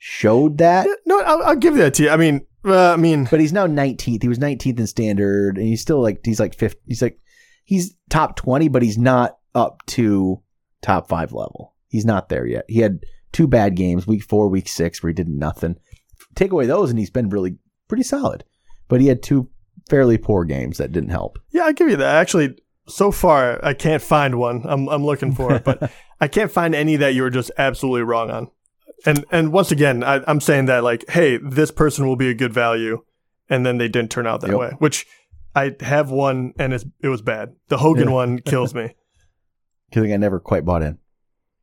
showed 0.05 0.59
that. 0.59 0.89
No, 1.07 1.21
I'll, 1.21 1.43
I'll 1.45 1.57
give 1.57 1.77
that 1.77 1.95
to 1.95 2.03
you. 2.03 2.11
I 2.11 2.17
mean, 2.17 2.45
uh, 2.65 2.93
I 2.93 2.97
mean, 2.97 3.29
but 3.31 3.39
he's 3.39 3.53
now 3.53 3.69
19th. 3.69 4.21
He 4.21 4.29
was 4.29 4.41
19th 4.41 4.81
in 4.81 4.87
standard, 4.89 5.57
and 5.57 5.67
he's 5.67 5.81
still 5.81 6.03
like 6.03 6.21
he's 6.25 6.41
like 6.41 6.57
fifth. 6.57 6.75
He's 6.89 7.01
like 7.01 7.21
he's 7.65 7.95
top 8.11 8.35
20, 8.35 8.67
but 8.67 8.83
he's 8.83 8.99
not 8.99 9.39
up 9.55 9.87
to 9.87 10.43
top 10.81 11.09
five 11.09 11.33
level. 11.33 11.77
He's 11.87 12.05
not 12.05 12.29
there 12.29 12.45
yet. 12.45 12.65
He 12.69 12.81
had 12.81 13.05
two 13.31 13.47
bad 13.47 13.77
games, 13.77 14.05
week 14.05 14.25
four, 14.25 14.49
week 14.49 14.67
six, 14.67 15.03
where 15.03 15.11
he 15.11 15.15
did 15.15 15.29
nothing. 15.29 15.77
Take 16.35 16.51
away 16.51 16.67
those, 16.67 16.91
and 16.91 16.99
he's 16.99 17.11
been 17.11 17.29
really 17.29 17.59
pretty 17.87 18.03
solid. 18.03 18.43
But 18.89 19.01
he 19.01 19.07
had 19.07 19.23
two 19.23 19.51
fairly 19.89 20.19
poor 20.19 20.45
games 20.45 20.79
that 20.79 20.91
didn't 20.91 21.11
help. 21.11 21.39
Yeah, 21.53 21.63
I 21.63 21.73
give 21.73 21.89
you 21.89 21.97
that. 21.97 22.17
Actually, 22.17 22.59
so 22.89 23.13
far 23.13 23.65
I 23.65 23.73
can't 23.73 24.03
find 24.03 24.35
one. 24.35 24.63
I'm 24.65 24.89
I'm 24.89 25.05
looking 25.05 25.33
for 25.33 25.55
it, 25.55 25.63
but 25.63 25.93
I 26.21 26.27
can't 26.27 26.51
find 26.51 26.75
any 26.75 26.97
that 26.97 27.15
you 27.15 27.23
were 27.23 27.31
just 27.31 27.53
absolutely 27.57 28.03
wrong 28.03 28.31
on. 28.31 28.51
And 29.05 29.25
and 29.31 29.53
once 29.53 29.71
again, 29.71 30.05
I, 30.05 30.23
am 30.31 30.41
saying 30.41 30.67
that 30.67 30.85
like, 30.85 31.05
hey, 31.09 31.39
this 31.39 31.71
person 31.71 32.07
will 32.07 32.17
be 32.17 32.29
a 32.29 32.35
good 32.35 32.53
value, 32.53 33.05
and 33.49 33.67
then 33.67 33.79
they 33.79 33.89
didn't 33.89 34.11
turn 34.11 34.27
out 34.27 34.41
that 34.43 34.51
yep. 34.51 34.59
way. 34.59 34.71
Which 34.79 35.07
I 35.55 35.77
have 35.81 36.11
one, 36.11 36.55
and 36.59 36.73
it's, 36.73 36.85
it 37.01 37.09
was 37.09 37.23
bad. 37.23 37.55
The 37.69 37.79
Hogan 37.79 38.09
yeah. 38.09 38.15
one 38.15 38.39
kills 38.39 38.75
me. 38.75 38.95
because 39.91 40.11
I 40.11 40.17
never 40.17 40.41
quite 40.41 40.65
bought 40.65 40.83
in. 40.83 40.99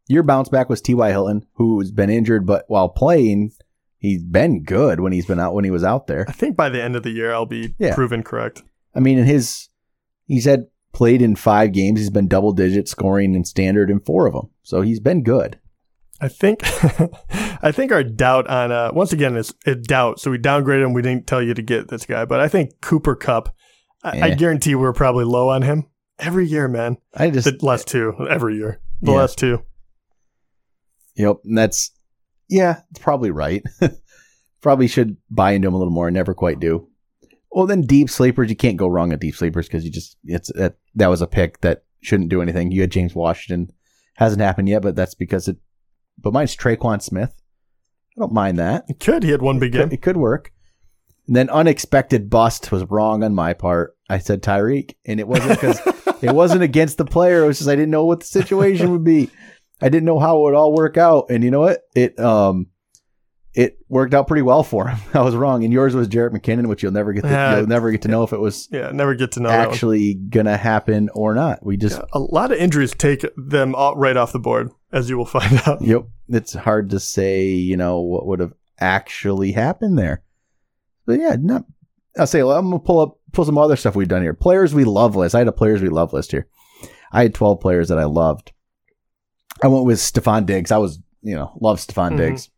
Your 0.08 0.24
bounce 0.24 0.50
back 0.50 0.70
was 0.70 0.82
T.Y. 0.82 1.10
Hilton, 1.12 1.46
who's 1.54 1.92
been 1.92 2.10
injured, 2.10 2.46
but 2.46 2.66
while 2.68 2.90
playing, 2.90 3.52
he's 4.00 4.24
been 4.24 4.64
good 4.64 5.00
when 5.00 5.12
he's 5.12 5.28
been 5.28 5.40
out 5.40 5.54
when 5.54 5.66
he 5.66 5.72
was 5.72 5.84
out 5.84 6.08
there. 6.08 6.26
I 6.28 6.32
think 6.32 6.56
by 6.56 6.70
the 6.70 6.82
end 6.82 6.96
of 6.96 7.04
the 7.04 7.12
year, 7.12 7.32
I'll 7.32 7.46
be 7.46 7.76
yeah. 7.78 7.94
proven 7.94 8.24
correct. 8.24 8.64
I 8.96 9.02
mean, 9.02 9.20
in 9.20 9.26
his, 9.26 9.70
he's 10.26 10.46
had 10.46 10.66
played 10.94 11.22
in 11.22 11.36
five 11.36 11.74
games. 11.74 12.00
He's 12.00 12.10
been 12.10 12.28
double 12.28 12.54
digit 12.54 12.88
scoring 12.88 13.36
in 13.36 13.46
standard 13.46 13.92
in 13.92 14.00
four 14.00 14.26
of 14.26 14.34
them, 14.34 14.50
so 14.64 14.82
he's 14.82 15.00
been 15.00 15.24
good. 15.24 15.60
I 16.22 16.28
think, 16.28 16.62
I 17.64 17.72
think 17.72 17.92
our 17.92 18.04
doubt 18.04 18.48
on 18.48 18.72
uh, 18.72 18.92
once 18.94 19.14
again 19.14 19.36
is 19.36 19.54
a 19.66 19.76
doubt. 19.76 20.20
So 20.20 20.32
we 20.32 20.38
downgraded 20.38 20.86
him. 20.86 20.94
We 20.94 21.02
didn't 21.02 21.28
tell 21.28 21.42
you 21.42 21.54
to 21.54 21.62
get 21.62 21.88
this 21.88 22.06
guy, 22.06 22.26
but 22.26 22.40
I 22.40 22.48
think 22.48 22.82
Cooper 22.82 23.16
Kupp. 23.16 23.56
I, 24.04 24.22
I 24.22 24.34
guarantee 24.34 24.76
we're 24.76 24.94
probably 24.94 25.26
low 25.26 25.50
on 25.50 25.62
him 25.62 25.86
every 26.20 26.48
year, 26.48 26.68
man. 26.68 26.98
I 27.14 27.30
just 27.30 27.46
the 27.46 27.66
last 27.66 27.88
two 27.88 28.14
every 28.30 28.56
year. 28.56 28.80
The 29.02 29.12
yeah. 29.12 29.18
last 29.18 29.38
two. 29.38 29.64
Yep, 31.16 31.38
and 31.44 31.58
that's 31.58 31.92
yeah, 32.50 32.82
it's 32.92 33.00
probably 33.00 33.32
right. 33.32 33.64
probably 34.62 34.88
should 34.88 35.18
buy 35.30 35.52
into 35.52 35.68
him 35.68 35.74
a 35.74 35.78
little 35.78 35.94
more. 35.94 36.08
And 36.08 36.16
never 36.16 36.34
quite 36.34 36.60
do. 36.60 36.88
Well, 37.52 37.66
then 37.66 37.82
deep 37.82 38.10
sleepers, 38.10 38.50
you 38.50 38.56
can't 38.56 38.78
go 38.78 38.88
wrong 38.88 39.12
at 39.12 39.20
deep 39.20 39.36
sleepers 39.36 39.68
because 39.68 39.84
you 39.84 39.92
just 39.92 40.18
it's 40.24 40.52
that 40.54 40.76
that 40.96 41.08
was 41.08 41.22
a 41.22 41.28
pick 41.28 41.62
that 41.62 41.84
shouldn't 42.02 42.30
do 42.30 42.42
anything. 42.42 42.72
You 42.72 42.82
had 42.82 42.92
James 42.92 43.16
Washington, 43.16 43.74
hasn't 44.16 44.42
happened 44.42 44.70
yet, 44.70 44.82
but 44.82 44.96
that's 44.96 45.16
because 45.16 45.48
it. 45.48 45.58
But 46.22 46.34
mine's 46.34 46.56
Tre'Quan 46.56 47.02
Smith. 47.02 47.34
I 48.18 48.20
don't 48.20 48.34
mind 48.34 48.60
that. 48.60 48.86
It 48.90 49.00
could. 49.00 49.24
He 49.24 49.32
had 49.32 49.42
one 49.42 49.60
big 49.60 49.72
game. 49.72 49.84
It, 49.84 49.94
it 49.94 50.02
could 50.02 50.18
work. 50.18 50.52
And 51.28 51.36
then 51.36 51.50
unexpected 51.50 52.30
bust 52.30 52.72
was 52.72 52.84
wrong 52.86 53.24
on 53.24 53.36
my 53.36 53.54
part. 53.54 53.96
I 54.10 54.18
said 54.18 54.42
Tyreek, 54.42 54.96
and 55.06 55.20
it 55.20 55.28
wasn't 55.28 55.52
because 55.52 55.80
it 56.24 56.34
wasn't 56.34 56.64
against 56.64 56.98
the 56.98 57.06
player. 57.06 57.44
It 57.44 57.48
was 57.48 57.60
just 57.60 57.70
I 57.70 57.76
didn't 57.76 57.92
know 57.92 58.06
what 58.06 58.22
the 58.22 58.26
situation 58.26 58.92
would 58.92 59.04
be. 59.04 59.30
I 59.82 59.90
didn't 59.90 60.06
know 60.06 60.20
how 60.20 60.38
it 60.38 60.42
would 60.42 60.56
all 60.56 60.74
work 60.74 60.98
out. 60.98 61.28
And 61.30 61.44
you 61.44 61.52
know 61.52 61.62
what? 61.62 61.82
It 61.96 62.20
um 62.20 62.68
it 63.54 63.80
worked 63.90 64.14
out 64.14 64.28
pretty 64.28 64.42
well 64.42 64.64
for 64.64 64.88
him. 64.88 65.00
I 65.14 65.22
was 65.22 65.36
wrong. 65.36 65.64
And 65.64 65.74
yours 65.74 65.96
was 65.96 66.08
Jerick 66.08 66.32
McKinnon, 66.32 66.68
which 66.68 66.84
you'll 66.84 66.92
never 66.92 67.14
get 67.14 67.22
to 67.22 67.38
uh, 67.38 67.58
you'll 67.58 67.68
never 67.68 67.92
get 67.92 68.04
to 68.04 68.08
know 68.08 68.24
if 68.24 68.34
it 68.34 68.40
was 68.40 68.68
yeah, 68.72 68.92
never 68.92 69.16
get 69.16 69.34
to 69.34 69.40
know 69.40 69.50
actually 69.50 70.14
gonna 70.14 70.58
happen 70.58 71.10
or 71.14 71.34
not. 71.34 71.66
We 71.66 71.78
just 71.78 71.98
yeah, 71.98 72.06
a 72.14 72.20
lot 72.20 72.52
of 72.52 72.58
injuries 72.58 72.94
take 72.94 73.26
them 73.36 73.76
right 73.96 74.18
off 74.18 74.32
the 74.32 74.40
board, 74.40 74.72
as 74.92 75.10
you 75.10 75.18
will 75.18 75.26
find 75.26 75.62
out. 75.66 75.82
Yep. 75.82 76.04
It's 76.30 76.54
hard 76.54 76.92
to 76.92 77.00
say, 77.00 77.46
you 77.46 77.78
know, 77.78 78.00
what 78.00 78.28
would 78.28 78.40
have 78.40 78.54
actually 78.80 79.52
happened 79.52 79.98
there. 79.98 80.24
But 81.06 81.20
yeah, 81.20 81.36
not 81.40 81.66
I'll 82.18 82.28
say 82.28 82.44
well, 82.44 82.58
I'm 82.58 82.70
gonna 82.70 82.80
pull 82.80 83.00
up 83.00 83.20
pull 83.32 83.46
some 83.46 83.58
other 83.58 83.76
stuff 83.76 83.96
we've 83.96 84.08
done 84.08 84.22
here. 84.22 84.34
Players 84.34 84.74
we 84.74 84.84
love 84.84 85.16
list. 85.16 85.36
I 85.36 85.40
had 85.40 85.48
a 85.48 85.52
players 85.52 85.82
we 85.82 85.90
love 85.90 86.14
list 86.14 86.32
here. 86.32 86.48
I 87.12 87.24
had 87.24 87.34
12 87.34 87.60
players 87.60 87.90
that 87.90 87.98
I 87.98 88.06
loved. 88.06 88.52
I 89.64 89.68
went 89.68 89.86
with 89.86 89.98
Stefon 89.98 90.46
Diggs. 90.46 90.72
I 90.72 90.78
was, 90.78 91.00
you 91.22 91.36
know, 91.36 91.58
love 91.60 91.80
Stefon 91.80 92.10
mm-hmm. 92.10 92.18
Diggs. 92.18 92.50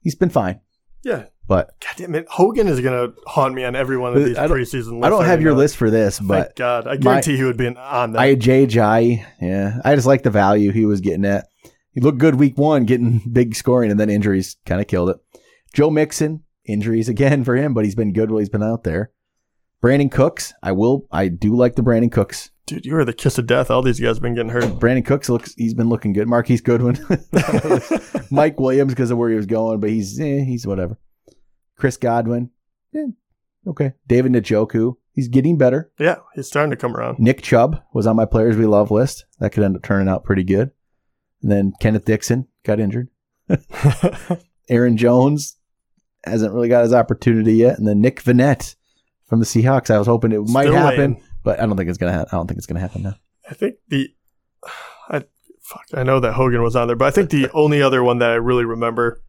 He's 0.00 0.14
been 0.14 0.30
fine. 0.30 0.60
Yeah. 1.04 1.26
But 1.46 1.70
God 1.80 1.94
damn 1.96 2.14
it, 2.14 2.26
Hogan 2.28 2.68
is 2.68 2.80
gonna 2.80 3.14
haunt 3.26 3.54
me 3.54 3.64
on 3.64 3.74
every 3.74 3.96
one 3.96 4.14
of 4.14 4.22
these 4.22 4.36
preseason 4.36 5.00
lists. 5.00 5.04
I 5.04 5.08
don't 5.08 5.24
have 5.24 5.40
your 5.40 5.54
list 5.54 5.78
for 5.78 5.88
this, 5.90 6.20
but 6.20 6.48
Thank 6.48 6.56
God, 6.56 6.86
I 6.86 6.96
guarantee 6.96 7.32
my, 7.32 7.36
he 7.38 7.44
would 7.44 7.56
be 7.56 7.68
on 7.68 8.12
there. 8.12 8.20
I 8.20 8.26
had 8.28 8.40
Jay 8.40 8.66
Ajayi. 8.66 9.24
Yeah, 9.40 9.80
I 9.82 9.94
just 9.94 10.06
like 10.06 10.22
the 10.22 10.30
value 10.30 10.72
he 10.72 10.84
was 10.84 11.00
getting 11.00 11.24
at. 11.24 11.48
He 11.92 12.02
looked 12.02 12.18
good 12.18 12.34
week 12.34 12.58
one, 12.58 12.84
getting 12.84 13.22
big 13.32 13.54
scoring, 13.54 13.90
and 13.90 13.98
then 13.98 14.10
injuries 14.10 14.56
kind 14.66 14.80
of 14.80 14.86
killed 14.88 15.08
it. 15.08 15.16
Joe 15.72 15.90
Mixon, 15.90 16.44
injuries 16.66 17.08
again 17.08 17.44
for 17.44 17.56
him, 17.56 17.72
but 17.72 17.84
he's 17.84 17.94
been 17.94 18.12
good 18.12 18.30
while 18.30 18.40
he's 18.40 18.50
been 18.50 18.62
out 18.62 18.84
there. 18.84 19.10
Brandin 19.82 20.10
Cooks, 20.10 20.52
I 20.62 20.72
will, 20.72 21.06
I 21.10 21.28
do 21.28 21.54
like 21.54 21.76
the 21.76 21.82
Brandin 21.82 22.10
Cooks 22.12 22.50
Dude, 22.68 22.84
you 22.84 22.94
are 22.98 23.04
the 23.04 23.14
kiss 23.14 23.38
of 23.38 23.46
death. 23.46 23.70
All 23.70 23.80
these 23.80 23.98
guys 23.98 24.16
have 24.16 24.22
been 24.22 24.34
getting 24.34 24.50
hurt. 24.50 24.62
Brandin 24.78 25.06
Cooks 25.06 25.30
looks 25.30 25.54
he's 25.54 25.72
been 25.72 25.88
looking 25.88 26.12
good. 26.12 26.28
Marquise 26.28 26.60
Goodwin. 26.60 26.98
Mike 28.30 28.60
Williams 28.60 28.92
because 28.92 29.10
of 29.10 29.16
where 29.16 29.30
he 29.30 29.36
was 29.36 29.46
going, 29.46 29.80
but 29.80 29.88
he's 29.88 30.20
eh, 30.20 30.44
he's 30.44 30.66
whatever. 30.66 30.98
Chris 31.76 31.96
Godwin. 31.96 32.50
Eh, 32.94 33.06
okay. 33.66 33.94
David 34.06 34.32
Njoku. 34.32 34.96
He's 35.12 35.28
getting 35.28 35.56
better. 35.56 35.90
Yeah, 35.98 36.16
he's 36.34 36.46
starting 36.46 36.70
to 36.70 36.76
come 36.76 36.94
around. 36.94 37.18
Nick 37.18 37.40
Chubb 37.40 37.82
was 37.94 38.06
on 38.06 38.16
my 38.16 38.26
players 38.26 38.58
we 38.58 38.66
love 38.66 38.90
list. 38.90 39.24
That 39.40 39.50
could 39.50 39.64
end 39.64 39.74
up 39.74 39.82
turning 39.82 40.06
out 40.06 40.24
pretty 40.24 40.44
good. 40.44 40.70
And 41.40 41.50
then 41.50 41.72
Kenneth 41.80 42.04
Dixon 42.04 42.48
got 42.64 42.80
injured. 42.80 43.08
Aaron 44.68 44.98
Jones 44.98 45.56
hasn't 46.24 46.52
really 46.52 46.68
got 46.68 46.82
his 46.82 46.92
opportunity 46.92 47.54
yet. 47.54 47.78
And 47.78 47.88
then 47.88 48.02
Nick 48.02 48.22
Vannett 48.22 48.76
from 49.28 49.40
the 49.40 49.46
Seahawks. 49.46 49.90
I 49.90 49.98
was 49.98 50.06
hoping 50.06 50.32
it 50.32 50.42
Still 50.42 50.52
might 50.52 50.72
happen. 50.72 51.12
Waiting 51.12 51.22
but 51.48 51.60
I 51.60 51.66
don't 51.66 51.76
think 51.76 51.88
it's 51.88 51.98
gonna. 51.98 52.12
Ha- 52.12 52.26
I 52.30 52.36
don't 52.36 52.46
think 52.46 52.58
it's 52.58 52.66
gonna 52.66 52.80
happen 52.80 53.02
now. 53.02 53.14
I 53.48 53.54
think 53.54 53.76
the, 53.88 54.10
I 55.08 55.24
fuck. 55.62 55.84
I 55.94 56.02
know 56.02 56.20
that 56.20 56.34
Hogan 56.34 56.62
was 56.62 56.76
on 56.76 56.88
there, 56.88 56.96
but 56.96 57.06
I 57.06 57.10
think 57.10 57.30
the 57.30 57.50
only 57.54 57.80
other 57.80 58.02
one 58.02 58.18
that 58.18 58.30
I 58.30 58.34
really 58.34 58.64
remember 58.66 59.22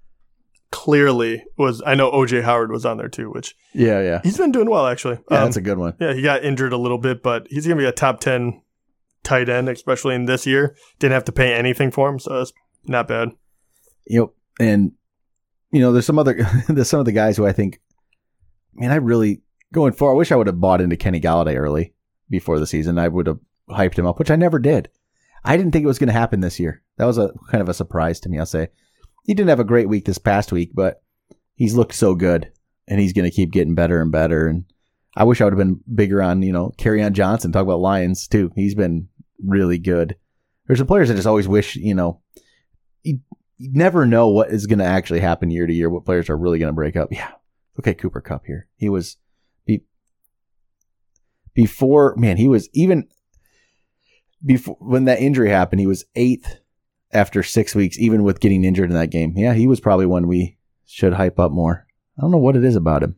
clearly 0.72 1.44
was 1.58 1.82
I 1.86 1.96
know 1.96 2.12
OJ 2.12 2.44
Howard 2.44 2.72
was 2.72 2.86
on 2.86 2.98
there 2.98 3.08
too, 3.08 3.32
which 3.32 3.56
yeah, 3.74 4.02
yeah, 4.02 4.20
he's 4.24 4.38
been 4.38 4.52
doing 4.52 4.70
well 4.70 4.86
actually. 4.86 5.20
Yeah, 5.32 5.38
um, 5.38 5.44
that's 5.46 5.58
a 5.58 5.62
good 5.62 5.78
one. 5.78 5.96
Yeah, 6.00 6.14
he 6.14 6.22
got 6.22 6.44
injured 6.44 6.74
a 6.74 6.78
little 6.78 6.98
bit, 6.98 7.24
but 7.24 7.48
he's 7.50 7.66
gonna 7.66 7.80
be 7.80 7.86
a 7.86 7.92
top 7.94 8.20
ten 8.20 8.62
tight 9.24 9.48
end, 9.48 9.70
especially 9.70 10.16
in 10.16 10.26
this 10.26 10.46
year. 10.46 10.76
Didn't 11.00 11.14
have 11.14 11.26
to 11.26 11.32
pay 11.32 11.54
anything 11.54 11.92
for 11.92 12.10
him, 12.10 12.20
so 12.20 12.42
it's 12.42 12.54
not 12.86 13.08
bad. 13.08 13.30
Yep, 14.08 14.30
and 14.60 14.92
you 15.72 15.80
know, 15.80 15.94
there's 15.94 16.06
some 16.06 16.20
other 16.20 16.34
there's 16.68 16.90
some 16.90 17.00
of 17.00 17.06
the 17.06 17.12
guys 17.12 17.38
who 17.38 17.46
I 17.46 17.54
think, 17.54 17.80
man, 18.74 18.92
I 18.92 18.96
really 18.96 19.42
going 19.74 19.94
forward. 19.94 20.16
I 20.16 20.18
wish 20.18 20.32
I 20.32 20.36
would 20.36 20.48
have 20.48 20.60
bought 20.60 20.82
into 20.82 20.98
Kenny 20.98 21.22
Golladay 21.22 21.56
early 21.56 21.94
before 22.30 22.60
the 22.60 22.68
season. 22.68 22.98
I 22.98 23.08
would 23.08 23.28
have 23.28 23.40
hyped 23.70 23.98
him 23.98 24.06
up, 24.06 24.20
which 24.20 24.32
I 24.32 24.36
never 24.36 24.60
did. 24.60 24.90
I 25.44 25.56
didn't 25.56 25.72
think 25.72 25.84
it 25.84 25.88
was 25.88 26.00
going 26.00 26.08
to 26.08 26.14
happen 26.14 26.42
this 26.42 26.60
year. 26.60 26.84
That 26.98 27.06
was 27.06 27.18
a 27.18 27.32
kind 27.50 27.62
of 27.62 27.70
a 27.70 27.74
surprise 27.74 28.20
to 28.22 28.30
me. 28.30 28.40
I'll 28.40 28.46
say 28.46 28.70
he 29.24 29.34
didn't 29.34 29.50
have 29.50 29.60
a 29.60 29.66
great 29.66 29.88
week 29.88 30.06
this 30.06 30.18
past 30.18 30.52
week, 30.52 30.72
but 30.74 31.02
he's 31.56 31.76
looked 31.76 31.94
so 31.94 32.16
good, 32.16 32.52
and 32.88 33.00
he's 33.00 33.14
going 33.14 33.30
to 33.30 33.36
keep 33.36 33.52
getting 33.52 33.76
better 33.76 34.02
and 34.02 34.12
better. 34.12 34.48
And 34.48 34.66
I 35.16 35.24
wish 35.24 35.40
I 35.40 35.46
would 35.46 35.54
have 35.54 35.60
been 35.60 35.80
bigger 35.94 36.22
on 36.22 36.42
you 36.42 36.52
know 36.52 36.74
Kerryon 36.78 37.14
Johnson. 37.14 37.52
Talk 37.52 37.64
about 37.64 37.80
Lions 37.80 38.28
too. 38.28 38.52
He's 38.56 38.76
been 38.76 39.08
really 39.46 39.78
good. 39.78 40.16
There's 40.68 40.80
some 40.80 40.88
players 40.88 41.10
I 41.10 41.16
just 41.16 41.28
always 41.28 41.48
wish 41.48 41.76
you 41.76 41.96
know. 41.96 42.22
You 43.04 43.20
never 43.60 44.06
know 44.06 44.28
what 44.28 44.52
is 44.52 44.68
going 44.68 44.80
to 44.80 44.86
actually 44.86 45.22
happen 45.22 45.52
year 45.52 45.68
to 45.68 45.74
year. 45.74 45.90
What 45.90 46.06
players 46.06 46.30
are 46.30 46.38
really 46.38 46.60
going 46.60 46.70
to 46.70 46.76
break 46.76 46.96
up. 46.96 47.10
Yeah. 47.12 47.32
Okay, 47.80 47.94
Cooper 47.94 48.20
Kupp 48.20 48.46
here. 48.46 48.68
He 48.76 48.90
was 48.90 49.18
before, 51.60 52.16
man, 52.16 52.38
he 52.38 52.48
was 52.48 52.70
even 52.72 53.06
before 54.46 54.78
when 54.80 55.04
that 55.06 55.20
injury 55.20 55.50
happened, 55.50 55.82
he 55.82 55.88
was 55.88 56.06
eighth 56.16 56.62
after 57.12 57.44
six 57.44 57.76
weeks, 57.76 58.00
even 58.00 58.24
with 58.24 58.40
getting 58.40 58.64
injured 58.64 58.90
in 58.90 58.96
that 58.96 59.10
game. 59.10 59.34
Yeah, 59.36 59.54
he 59.54 59.68
was 59.68 59.82
probably 59.82 60.06
one 60.06 60.26
we 60.28 60.58
should 60.86 61.12
hype 61.12 61.38
up 61.38 61.52
more. 61.52 61.86
I 62.18 62.22
don't 62.22 62.32
know 62.32 62.38
what 62.38 62.56
it 62.56 62.64
is 62.64 62.78
about 62.78 63.04
him. 63.04 63.18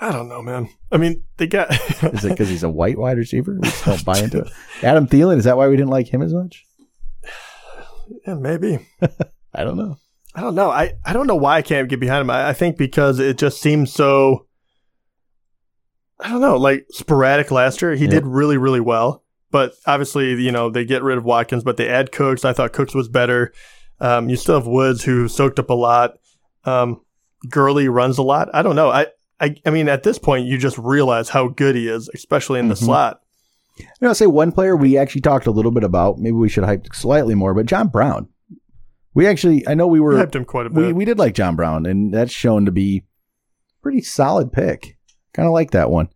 I 0.00 0.10
don't 0.10 0.28
know, 0.28 0.42
man. 0.42 0.68
I 0.90 0.96
mean, 0.96 1.22
they 1.36 1.46
got. 1.46 1.70
is 2.02 2.24
it 2.24 2.30
because 2.30 2.48
he's 2.48 2.64
a 2.64 2.68
white 2.68 2.98
wide 2.98 3.18
receiver? 3.18 3.54
We 3.54 3.68
just 3.68 3.84
don't 3.84 4.04
buy 4.04 4.18
into 4.24 4.40
it. 4.40 4.50
Adam 4.82 5.06
Thielen, 5.06 5.38
is 5.38 5.44
that 5.44 5.56
why 5.56 5.68
we 5.68 5.76
didn't 5.76 5.90
like 5.90 6.12
him 6.12 6.22
as 6.22 6.34
much? 6.34 6.66
Yeah, 8.26 8.34
maybe. 8.34 8.84
I 9.54 9.62
don't 9.62 9.76
know. 9.76 9.96
I 10.34 10.40
don't 10.40 10.56
know. 10.56 10.68
I, 10.68 10.94
I 11.04 11.12
don't 11.12 11.28
know 11.28 11.36
why 11.36 11.58
I 11.58 11.62
can't 11.62 11.88
get 11.88 12.00
behind 12.00 12.22
him. 12.22 12.30
I, 12.30 12.48
I 12.48 12.52
think 12.52 12.76
because 12.76 13.20
it 13.20 13.38
just 13.38 13.60
seems 13.62 13.92
so 13.92 14.48
I 16.22 16.28
don't 16.30 16.40
know, 16.40 16.56
like 16.56 16.86
sporadic 16.90 17.50
last 17.50 17.82
year. 17.82 17.94
He 17.94 18.06
did 18.06 18.26
really, 18.26 18.56
really 18.56 18.80
well. 18.80 19.24
But 19.50 19.74
obviously, 19.86 20.40
you 20.40 20.52
know, 20.52 20.70
they 20.70 20.84
get 20.84 21.02
rid 21.02 21.18
of 21.18 21.24
Watkins, 21.24 21.64
but 21.64 21.76
they 21.76 21.88
add 21.88 22.12
Cooks. 22.12 22.44
I 22.44 22.52
thought 22.52 22.72
Cooks 22.72 22.94
was 22.94 23.08
better. 23.08 23.52
Um, 23.98 24.28
you 24.28 24.36
still 24.36 24.54
have 24.54 24.66
Woods 24.66 25.02
who 25.02 25.28
soaked 25.28 25.58
up 25.58 25.70
a 25.70 25.74
lot. 25.74 26.18
Um, 26.64 27.00
Gurley 27.48 27.88
runs 27.88 28.18
a 28.18 28.22
lot. 28.22 28.48
I 28.54 28.62
don't 28.62 28.76
know. 28.76 28.90
I, 28.90 29.06
I, 29.40 29.56
I 29.66 29.70
mean, 29.70 29.88
at 29.88 30.02
this 30.02 30.18
point, 30.18 30.46
you 30.46 30.56
just 30.58 30.78
realize 30.78 31.28
how 31.28 31.48
good 31.48 31.74
he 31.74 31.88
is, 31.88 32.08
especially 32.14 32.60
in 32.60 32.68
the 32.68 32.74
mm-hmm. 32.74 32.84
slot. 32.84 33.20
You 33.78 33.86
know, 34.02 34.08
I'll 34.08 34.14
say 34.14 34.26
one 34.26 34.52
player 34.52 34.76
we 34.76 34.98
actually 34.98 35.22
talked 35.22 35.46
a 35.46 35.50
little 35.50 35.70
bit 35.70 35.84
about. 35.84 36.18
Maybe 36.18 36.36
we 36.36 36.48
should 36.48 36.64
hype 36.64 36.86
slightly 36.94 37.34
more, 37.34 37.54
but 37.54 37.66
John 37.66 37.88
Brown. 37.88 38.28
We 39.14 39.26
actually, 39.26 39.66
I 39.66 39.74
know 39.74 39.86
we 39.86 39.98
were 40.00 40.14
we 40.14 40.20
hyped 40.20 40.36
him 40.36 40.44
quite 40.44 40.66
a 40.66 40.70
bit. 40.70 40.86
We, 40.86 40.92
we 40.92 41.04
did 41.04 41.18
like 41.18 41.34
John 41.34 41.56
Brown, 41.56 41.86
and 41.86 42.14
that's 42.14 42.32
shown 42.32 42.66
to 42.66 42.70
be 42.70 43.04
pretty 43.82 44.02
solid 44.02 44.52
pick. 44.52 44.98
Kind 45.32 45.46
of 45.46 45.52
like 45.52 45.70
that 45.72 45.90
one. 45.90 46.08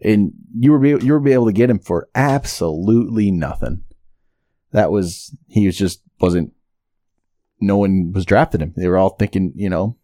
And 0.00 0.32
you 0.58 0.72
were 0.72 0.84
you 0.84 1.12
were 1.12 1.20
be 1.20 1.32
able 1.32 1.46
to 1.46 1.52
get 1.52 1.70
him 1.70 1.78
for 1.78 2.08
absolutely 2.14 3.30
nothing. 3.30 3.82
That 4.72 4.90
was 4.90 5.34
he 5.48 5.66
was 5.66 5.76
just 5.76 6.02
wasn't. 6.20 6.52
No 7.60 7.78
one 7.78 8.12
was 8.12 8.26
drafting 8.26 8.60
him. 8.60 8.74
They 8.76 8.88
were 8.88 8.98
all 8.98 9.10
thinking, 9.10 9.52
you 9.56 9.70
know, 9.70 9.96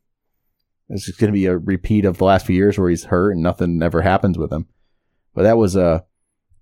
this 0.88 1.08
is 1.08 1.16
going 1.16 1.28
to 1.28 1.34
be 1.34 1.46
a 1.46 1.56
repeat 1.56 2.04
of 2.04 2.18
the 2.18 2.24
last 2.24 2.46
few 2.46 2.56
years 2.56 2.78
where 2.78 2.88
he's 2.88 3.04
hurt 3.04 3.32
and 3.32 3.42
nothing 3.42 3.82
ever 3.82 4.02
happens 4.02 4.38
with 4.38 4.52
him. 4.52 4.66
But 5.34 5.42
that 5.42 5.58
was 5.58 5.76
a 5.76 6.04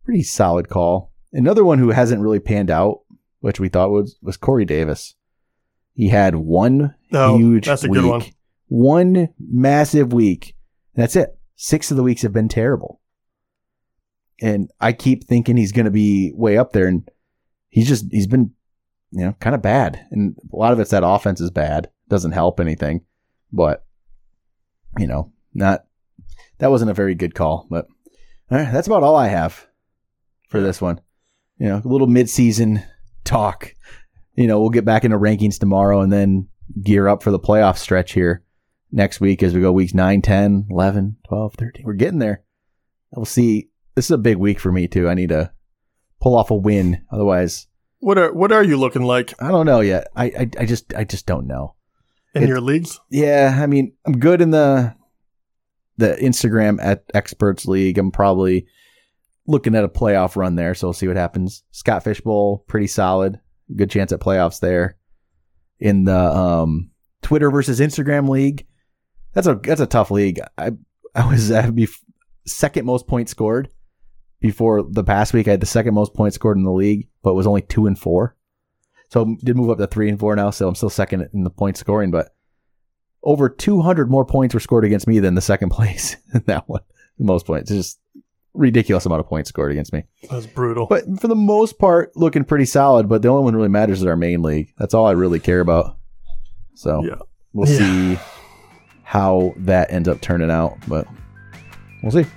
pretty 0.04 0.22
solid 0.22 0.68
call. 0.68 1.12
Another 1.32 1.64
one 1.64 1.78
who 1.78 1.90
hasn't 1.90 2.22
really 2.22 2.40
panned 2.40 2.70
out, 2.70 3.00
which 3.40 3.60
we 3.60 3.68
thought 3.68 3.90
was 3.90 4.16
was 4.22 4.36
Corey 4.36 4.64
Davis. 4.64 5.14
He 5.94 6.08
had 6.08 6.34
one 6.34 6.94
oh, 7.12 7.36
huge 7.36 7.66
that's 7.66 7.84
a 7.84 7.88
week, 7.88 8.00
good 8.00 8.08
one. 8.08 8.24
One 8.68 9.28
massive 9.38 10.12
week. 10.12 10.56
That's 10.94 11.16
it. 11.16 11.36
Six 11.62 11.90
of 11.90 11.98
the 11.98 12.02
weeks 12.02 12.22
have 12.22 12.32
been 12.32 12.48
terrible. 12.48 13.02
And 14.40 14.70
I 14.80 14.94
keep 14.94 15.24
thinking 15.24 15.58
he's 15.58 15.72
going 15.72 15.84
to 15.84 15.90
be 15.90 16.32
way 16.34 16.56
up 16.56 16.72
there. 16.72 16.86
And 16.86 17.06
he's 17.68 17.86
just 17.86 18.06
he's 18.10 18.26
been 18.26 18.52
you 19.10 19.26
know 19.26 19.34
kind 19.40 19.54
of 19.54 19.60
bad, 19.60 20.06
and 20.10 20.34
a 20.50 20.56
lot 20.56 20.72
of 20.72 20.80
it's 20.80 20.90
that 20.92 21.06
offense 21.06 21.38
is 21.38 21.50
bad. 21.50 21.90
Doesn't 22.08 22.32
help 22.32 22.60
anything, 22.60 23.02
but 23.52 23.84
you 24.96 25.06
know, 25.06 25.32
not 25.52 25.84
that 26.60 26.70
wasn't 26.70 26.92
a 26.92 26.94
very 26.94 27.14
good 27.14 27.34
call. 27.34 27.66
But 27.68 27.88
that's 28.48 28.86
about 28.86 29.02
all 29.02 29.14
I 29.14 29.28
have 29.28 29.66
for 30.48 30.62
this 30.62 30.80
one. 30.80 30.98
You 31.58 31.68
know, 31.68 31.82
a 31.84 31.88
little 31.88 32.08
midseason 32.08 32.82
talk. 33.24 33.74
You 34.34 34.46
know, 34.46 34.62
we'll 34.62 34.70
get 34.70 34.86
back 34.86 35.04
into 35.04 35.18
rankings 35.18 35.58
tomorrow 35.58 36.00
and 36.00 36.10
then 36.10 36.48
gear 36.82 37.06
up 37.06 37.22
for 37.22 37.30
the 37.30 37.38
playoff 37.38 37.76
stretch 37.76 38.12
here 38.12 38.44
next 38.92 39.20
week 39.20 39.42
as 39.42 39.54
we 39.54 39.60
go 39.60 39.72
weeks 39.72 39.94
9, 39.94 40.22
10, 40.22 40.66
11, 40.70 41.16
12, 41.28 41.54
13. 41.54 41.84
We're 41.84 41.92
getting 41.94 42.18
there. 42.18 42.42
We'll 43.12 43.24
see. 43.24 43.70
This 43.94 44.06
is 44.06 44.10
a 44.12 44.18
big 44.18 44.36
week 44.36 44.60
for 44.60 44.72
me 44.72 44.88
too. 44.88 45.08
I 45.08 45.14
need 45.14 45.30
to 45.30 45.52
pull 46.20 46.36
off 46.36 46.50
a 46.50 46.54
win. 46.54 47.04
Otherwise, 47.10 47.66
what 47.98 48.18
are 48.18 48.32
what 48.32 48.52
are 48.52 48.64
you 48.64 48.76
looking 48.76 49.02
like? 49.02 49.34
I 49.42 49.48
don't 49.48 49.66
know 49.66 49.80
yet. 49.80 50.08
I 50.14 50.26
I, 50.26 50.50
I 50.60 50.66
just 50.66 50.94
I 50.94 51.04
just 51.04 51.26
don't 51.26 51.46
know. 51.46 51.74
In 52.34 52.44
it, 52.44 52.48
your 52.48 52.60
leagues? 52.60 53.00
Yeah, 53.10 53.58
I 53.60 53.66
mean, 53.66 53.92
I'm 54.06 54.18
good 54.18 54.40
in 54.40 54.50
the 54.50 54.94
the 55.96 56.16
Instagram 56.20 56.78
at 56.80 57.04
experts 57.14 57.66
league. 57.66 57.98
I'm 57.98 58.10
probably 58.10 58.66
looking 59.46 59.74
at 59.74 59.84
a 59.84 59.88
playoff 59.88 60.36
run 60.36 60.54
there, 60.54 60.74
so 60.74 60.88
we'll 60.88 60.94
see 60.94 61.08
what 61.08 61.16
happens. 61.16 61.64
Scott 61.72 62.04
Fishbowl, 62.04 62.64
pretty 62.68 62.86
solid. 62.86 63.40
Good 63.74 63.90
chance 63.90 64.12
at 64.12 64.20
playoffs 64.20 64.60
there. 64.60 64.96
In 65.78 66.04
the 66.04 66.18
um, 66.18 66.90
Twitter 67.22 67.50
versus 67.50 67.80
Instagram 67.80 68.28
league, 68.28 68.66
that's 69.32 69.46
a 69.46 69.54
that's 69.54 69.80
a 69.80 69.86
tough 69.86 70.10
league. 70.10 70.40
I 70.58 70.72
I 71.14 71.30
was 71.30 71.50
at 71.50 71.74
be 71.74 71.88
second 72.46 72.86
most 72.86 73.06
points 73.06 73.30
scored 73.30 73.68
before 74.40 74.82
the 74.82 75.04
past 75.04 75.32
week. 75.32 75.48
I 75.48 75.52
had 75.52 75.60
the 75.60 75.66
second 75.66 75.94
most 75.94 76.14
points 76.14 76.36
scored 76.36 76.56
in 76.56 76.64
the 76.64 76.72
league, 76.72 77.08
but 77.22 77.34
was 77.34 77.46
only 77.46 77.62
two 77.62 77.86
and 77.86 77.98
four. 77.98 78.36
So 79.08 79.36
did 79.42 79.56
move 79.56 79.70
up 79.70 79.78
to 79.78 79.86
three 79.86 80.08
and 80.08 80.18
four 80.18 80.36
now. 80.36 80.50
So 80.50 80.68
I'm 80.68 80.74
still 80.74 80.90
second 80.90 81.28
in 81.32 81.44
the 81.44 81.50
point 81.50 81.76
scoring, 81.76 82.10
but 82.10 82.34
over 83.22 83.48
200 83.48 84.10
more 84.10 84.24
points 84.24 84.54
were 84.54 84.60
scored 84.60 84.84
against 84.84 85.06
me 85.06 85.18
than 85.18 85.34
the 85.34 85.40
second 85.40 85.70
place 85.70 86.16
in 86.34 86.42
that 86.46 86.68
one. 86.68 86.82
most 87.18 87.46
points. 87.46 87.70
It's 87.70 87.88
just 87.88 88.00
ridiculous 88.54 89.06
amount 89.06 89.20
of 89.20 89.26
points 89.26 89.48
scored 89.48 89.72
against 89.72 89.92
me. 89.92 90.04
That's 90.30 90.46
brutal. 90.46 90.86
But 90.86 91.04
for 91.20 91.28
the 91.28 91.36
most 91.36 91.78
part, 91.78 92.16
looking 92.16 92.44
pretty 92.44 92.64
solid. 92.64 93.08
But 93.08 93.22
the 93.22 93.28
only 93.28 93.44
one 93.44 93.56
really 93.56 93.68
matters 93.68 94.00
is 94.00 94.06
our 94.06 94.16
main 94.16 94.42
league. 94.42 94.72
That's 94.78 94.94
all 94.94 95.06
I 95.06 95.12
really 95.12 95.40
care 95.40 95.60
about. 95.60 95.96
So 96.74 97.04
yeah. 97.04 97.16
we'll 97.52 97.68
yeah. 97.68 97.78
see 98.16 98.18
how 99.10 99.52
that 99.56 99.90
ends 99.90 100.08
up 100.08 100.20
turning 100.20 100.52
out. 100.52 100.78
But 100.86 101.04
we'll 102.00 102.12
see. 102.12 102.30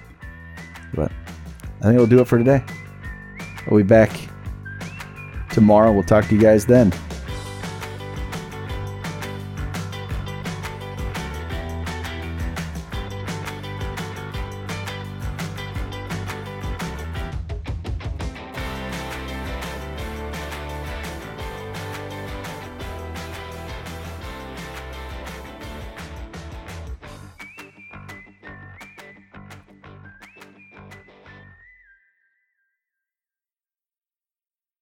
But 0.95 1.11
I 1.81 1.83
think 1.83 1.97
we'll 1.97 2.07
do 2.07 2.19
it 2.19 2.27
for 2.27 2.39
today. 2.39 2.63
We'll 3.69 3.83
be 3.83 3.87
back 3.87 4.09
tomorrow. 5.51 5.91
We'll 5.91 6.01
talk 6.01 6.27
to 6.29 6.33
you 6.33 6.41
guys 6.41 6.65
then. 6.65 6.91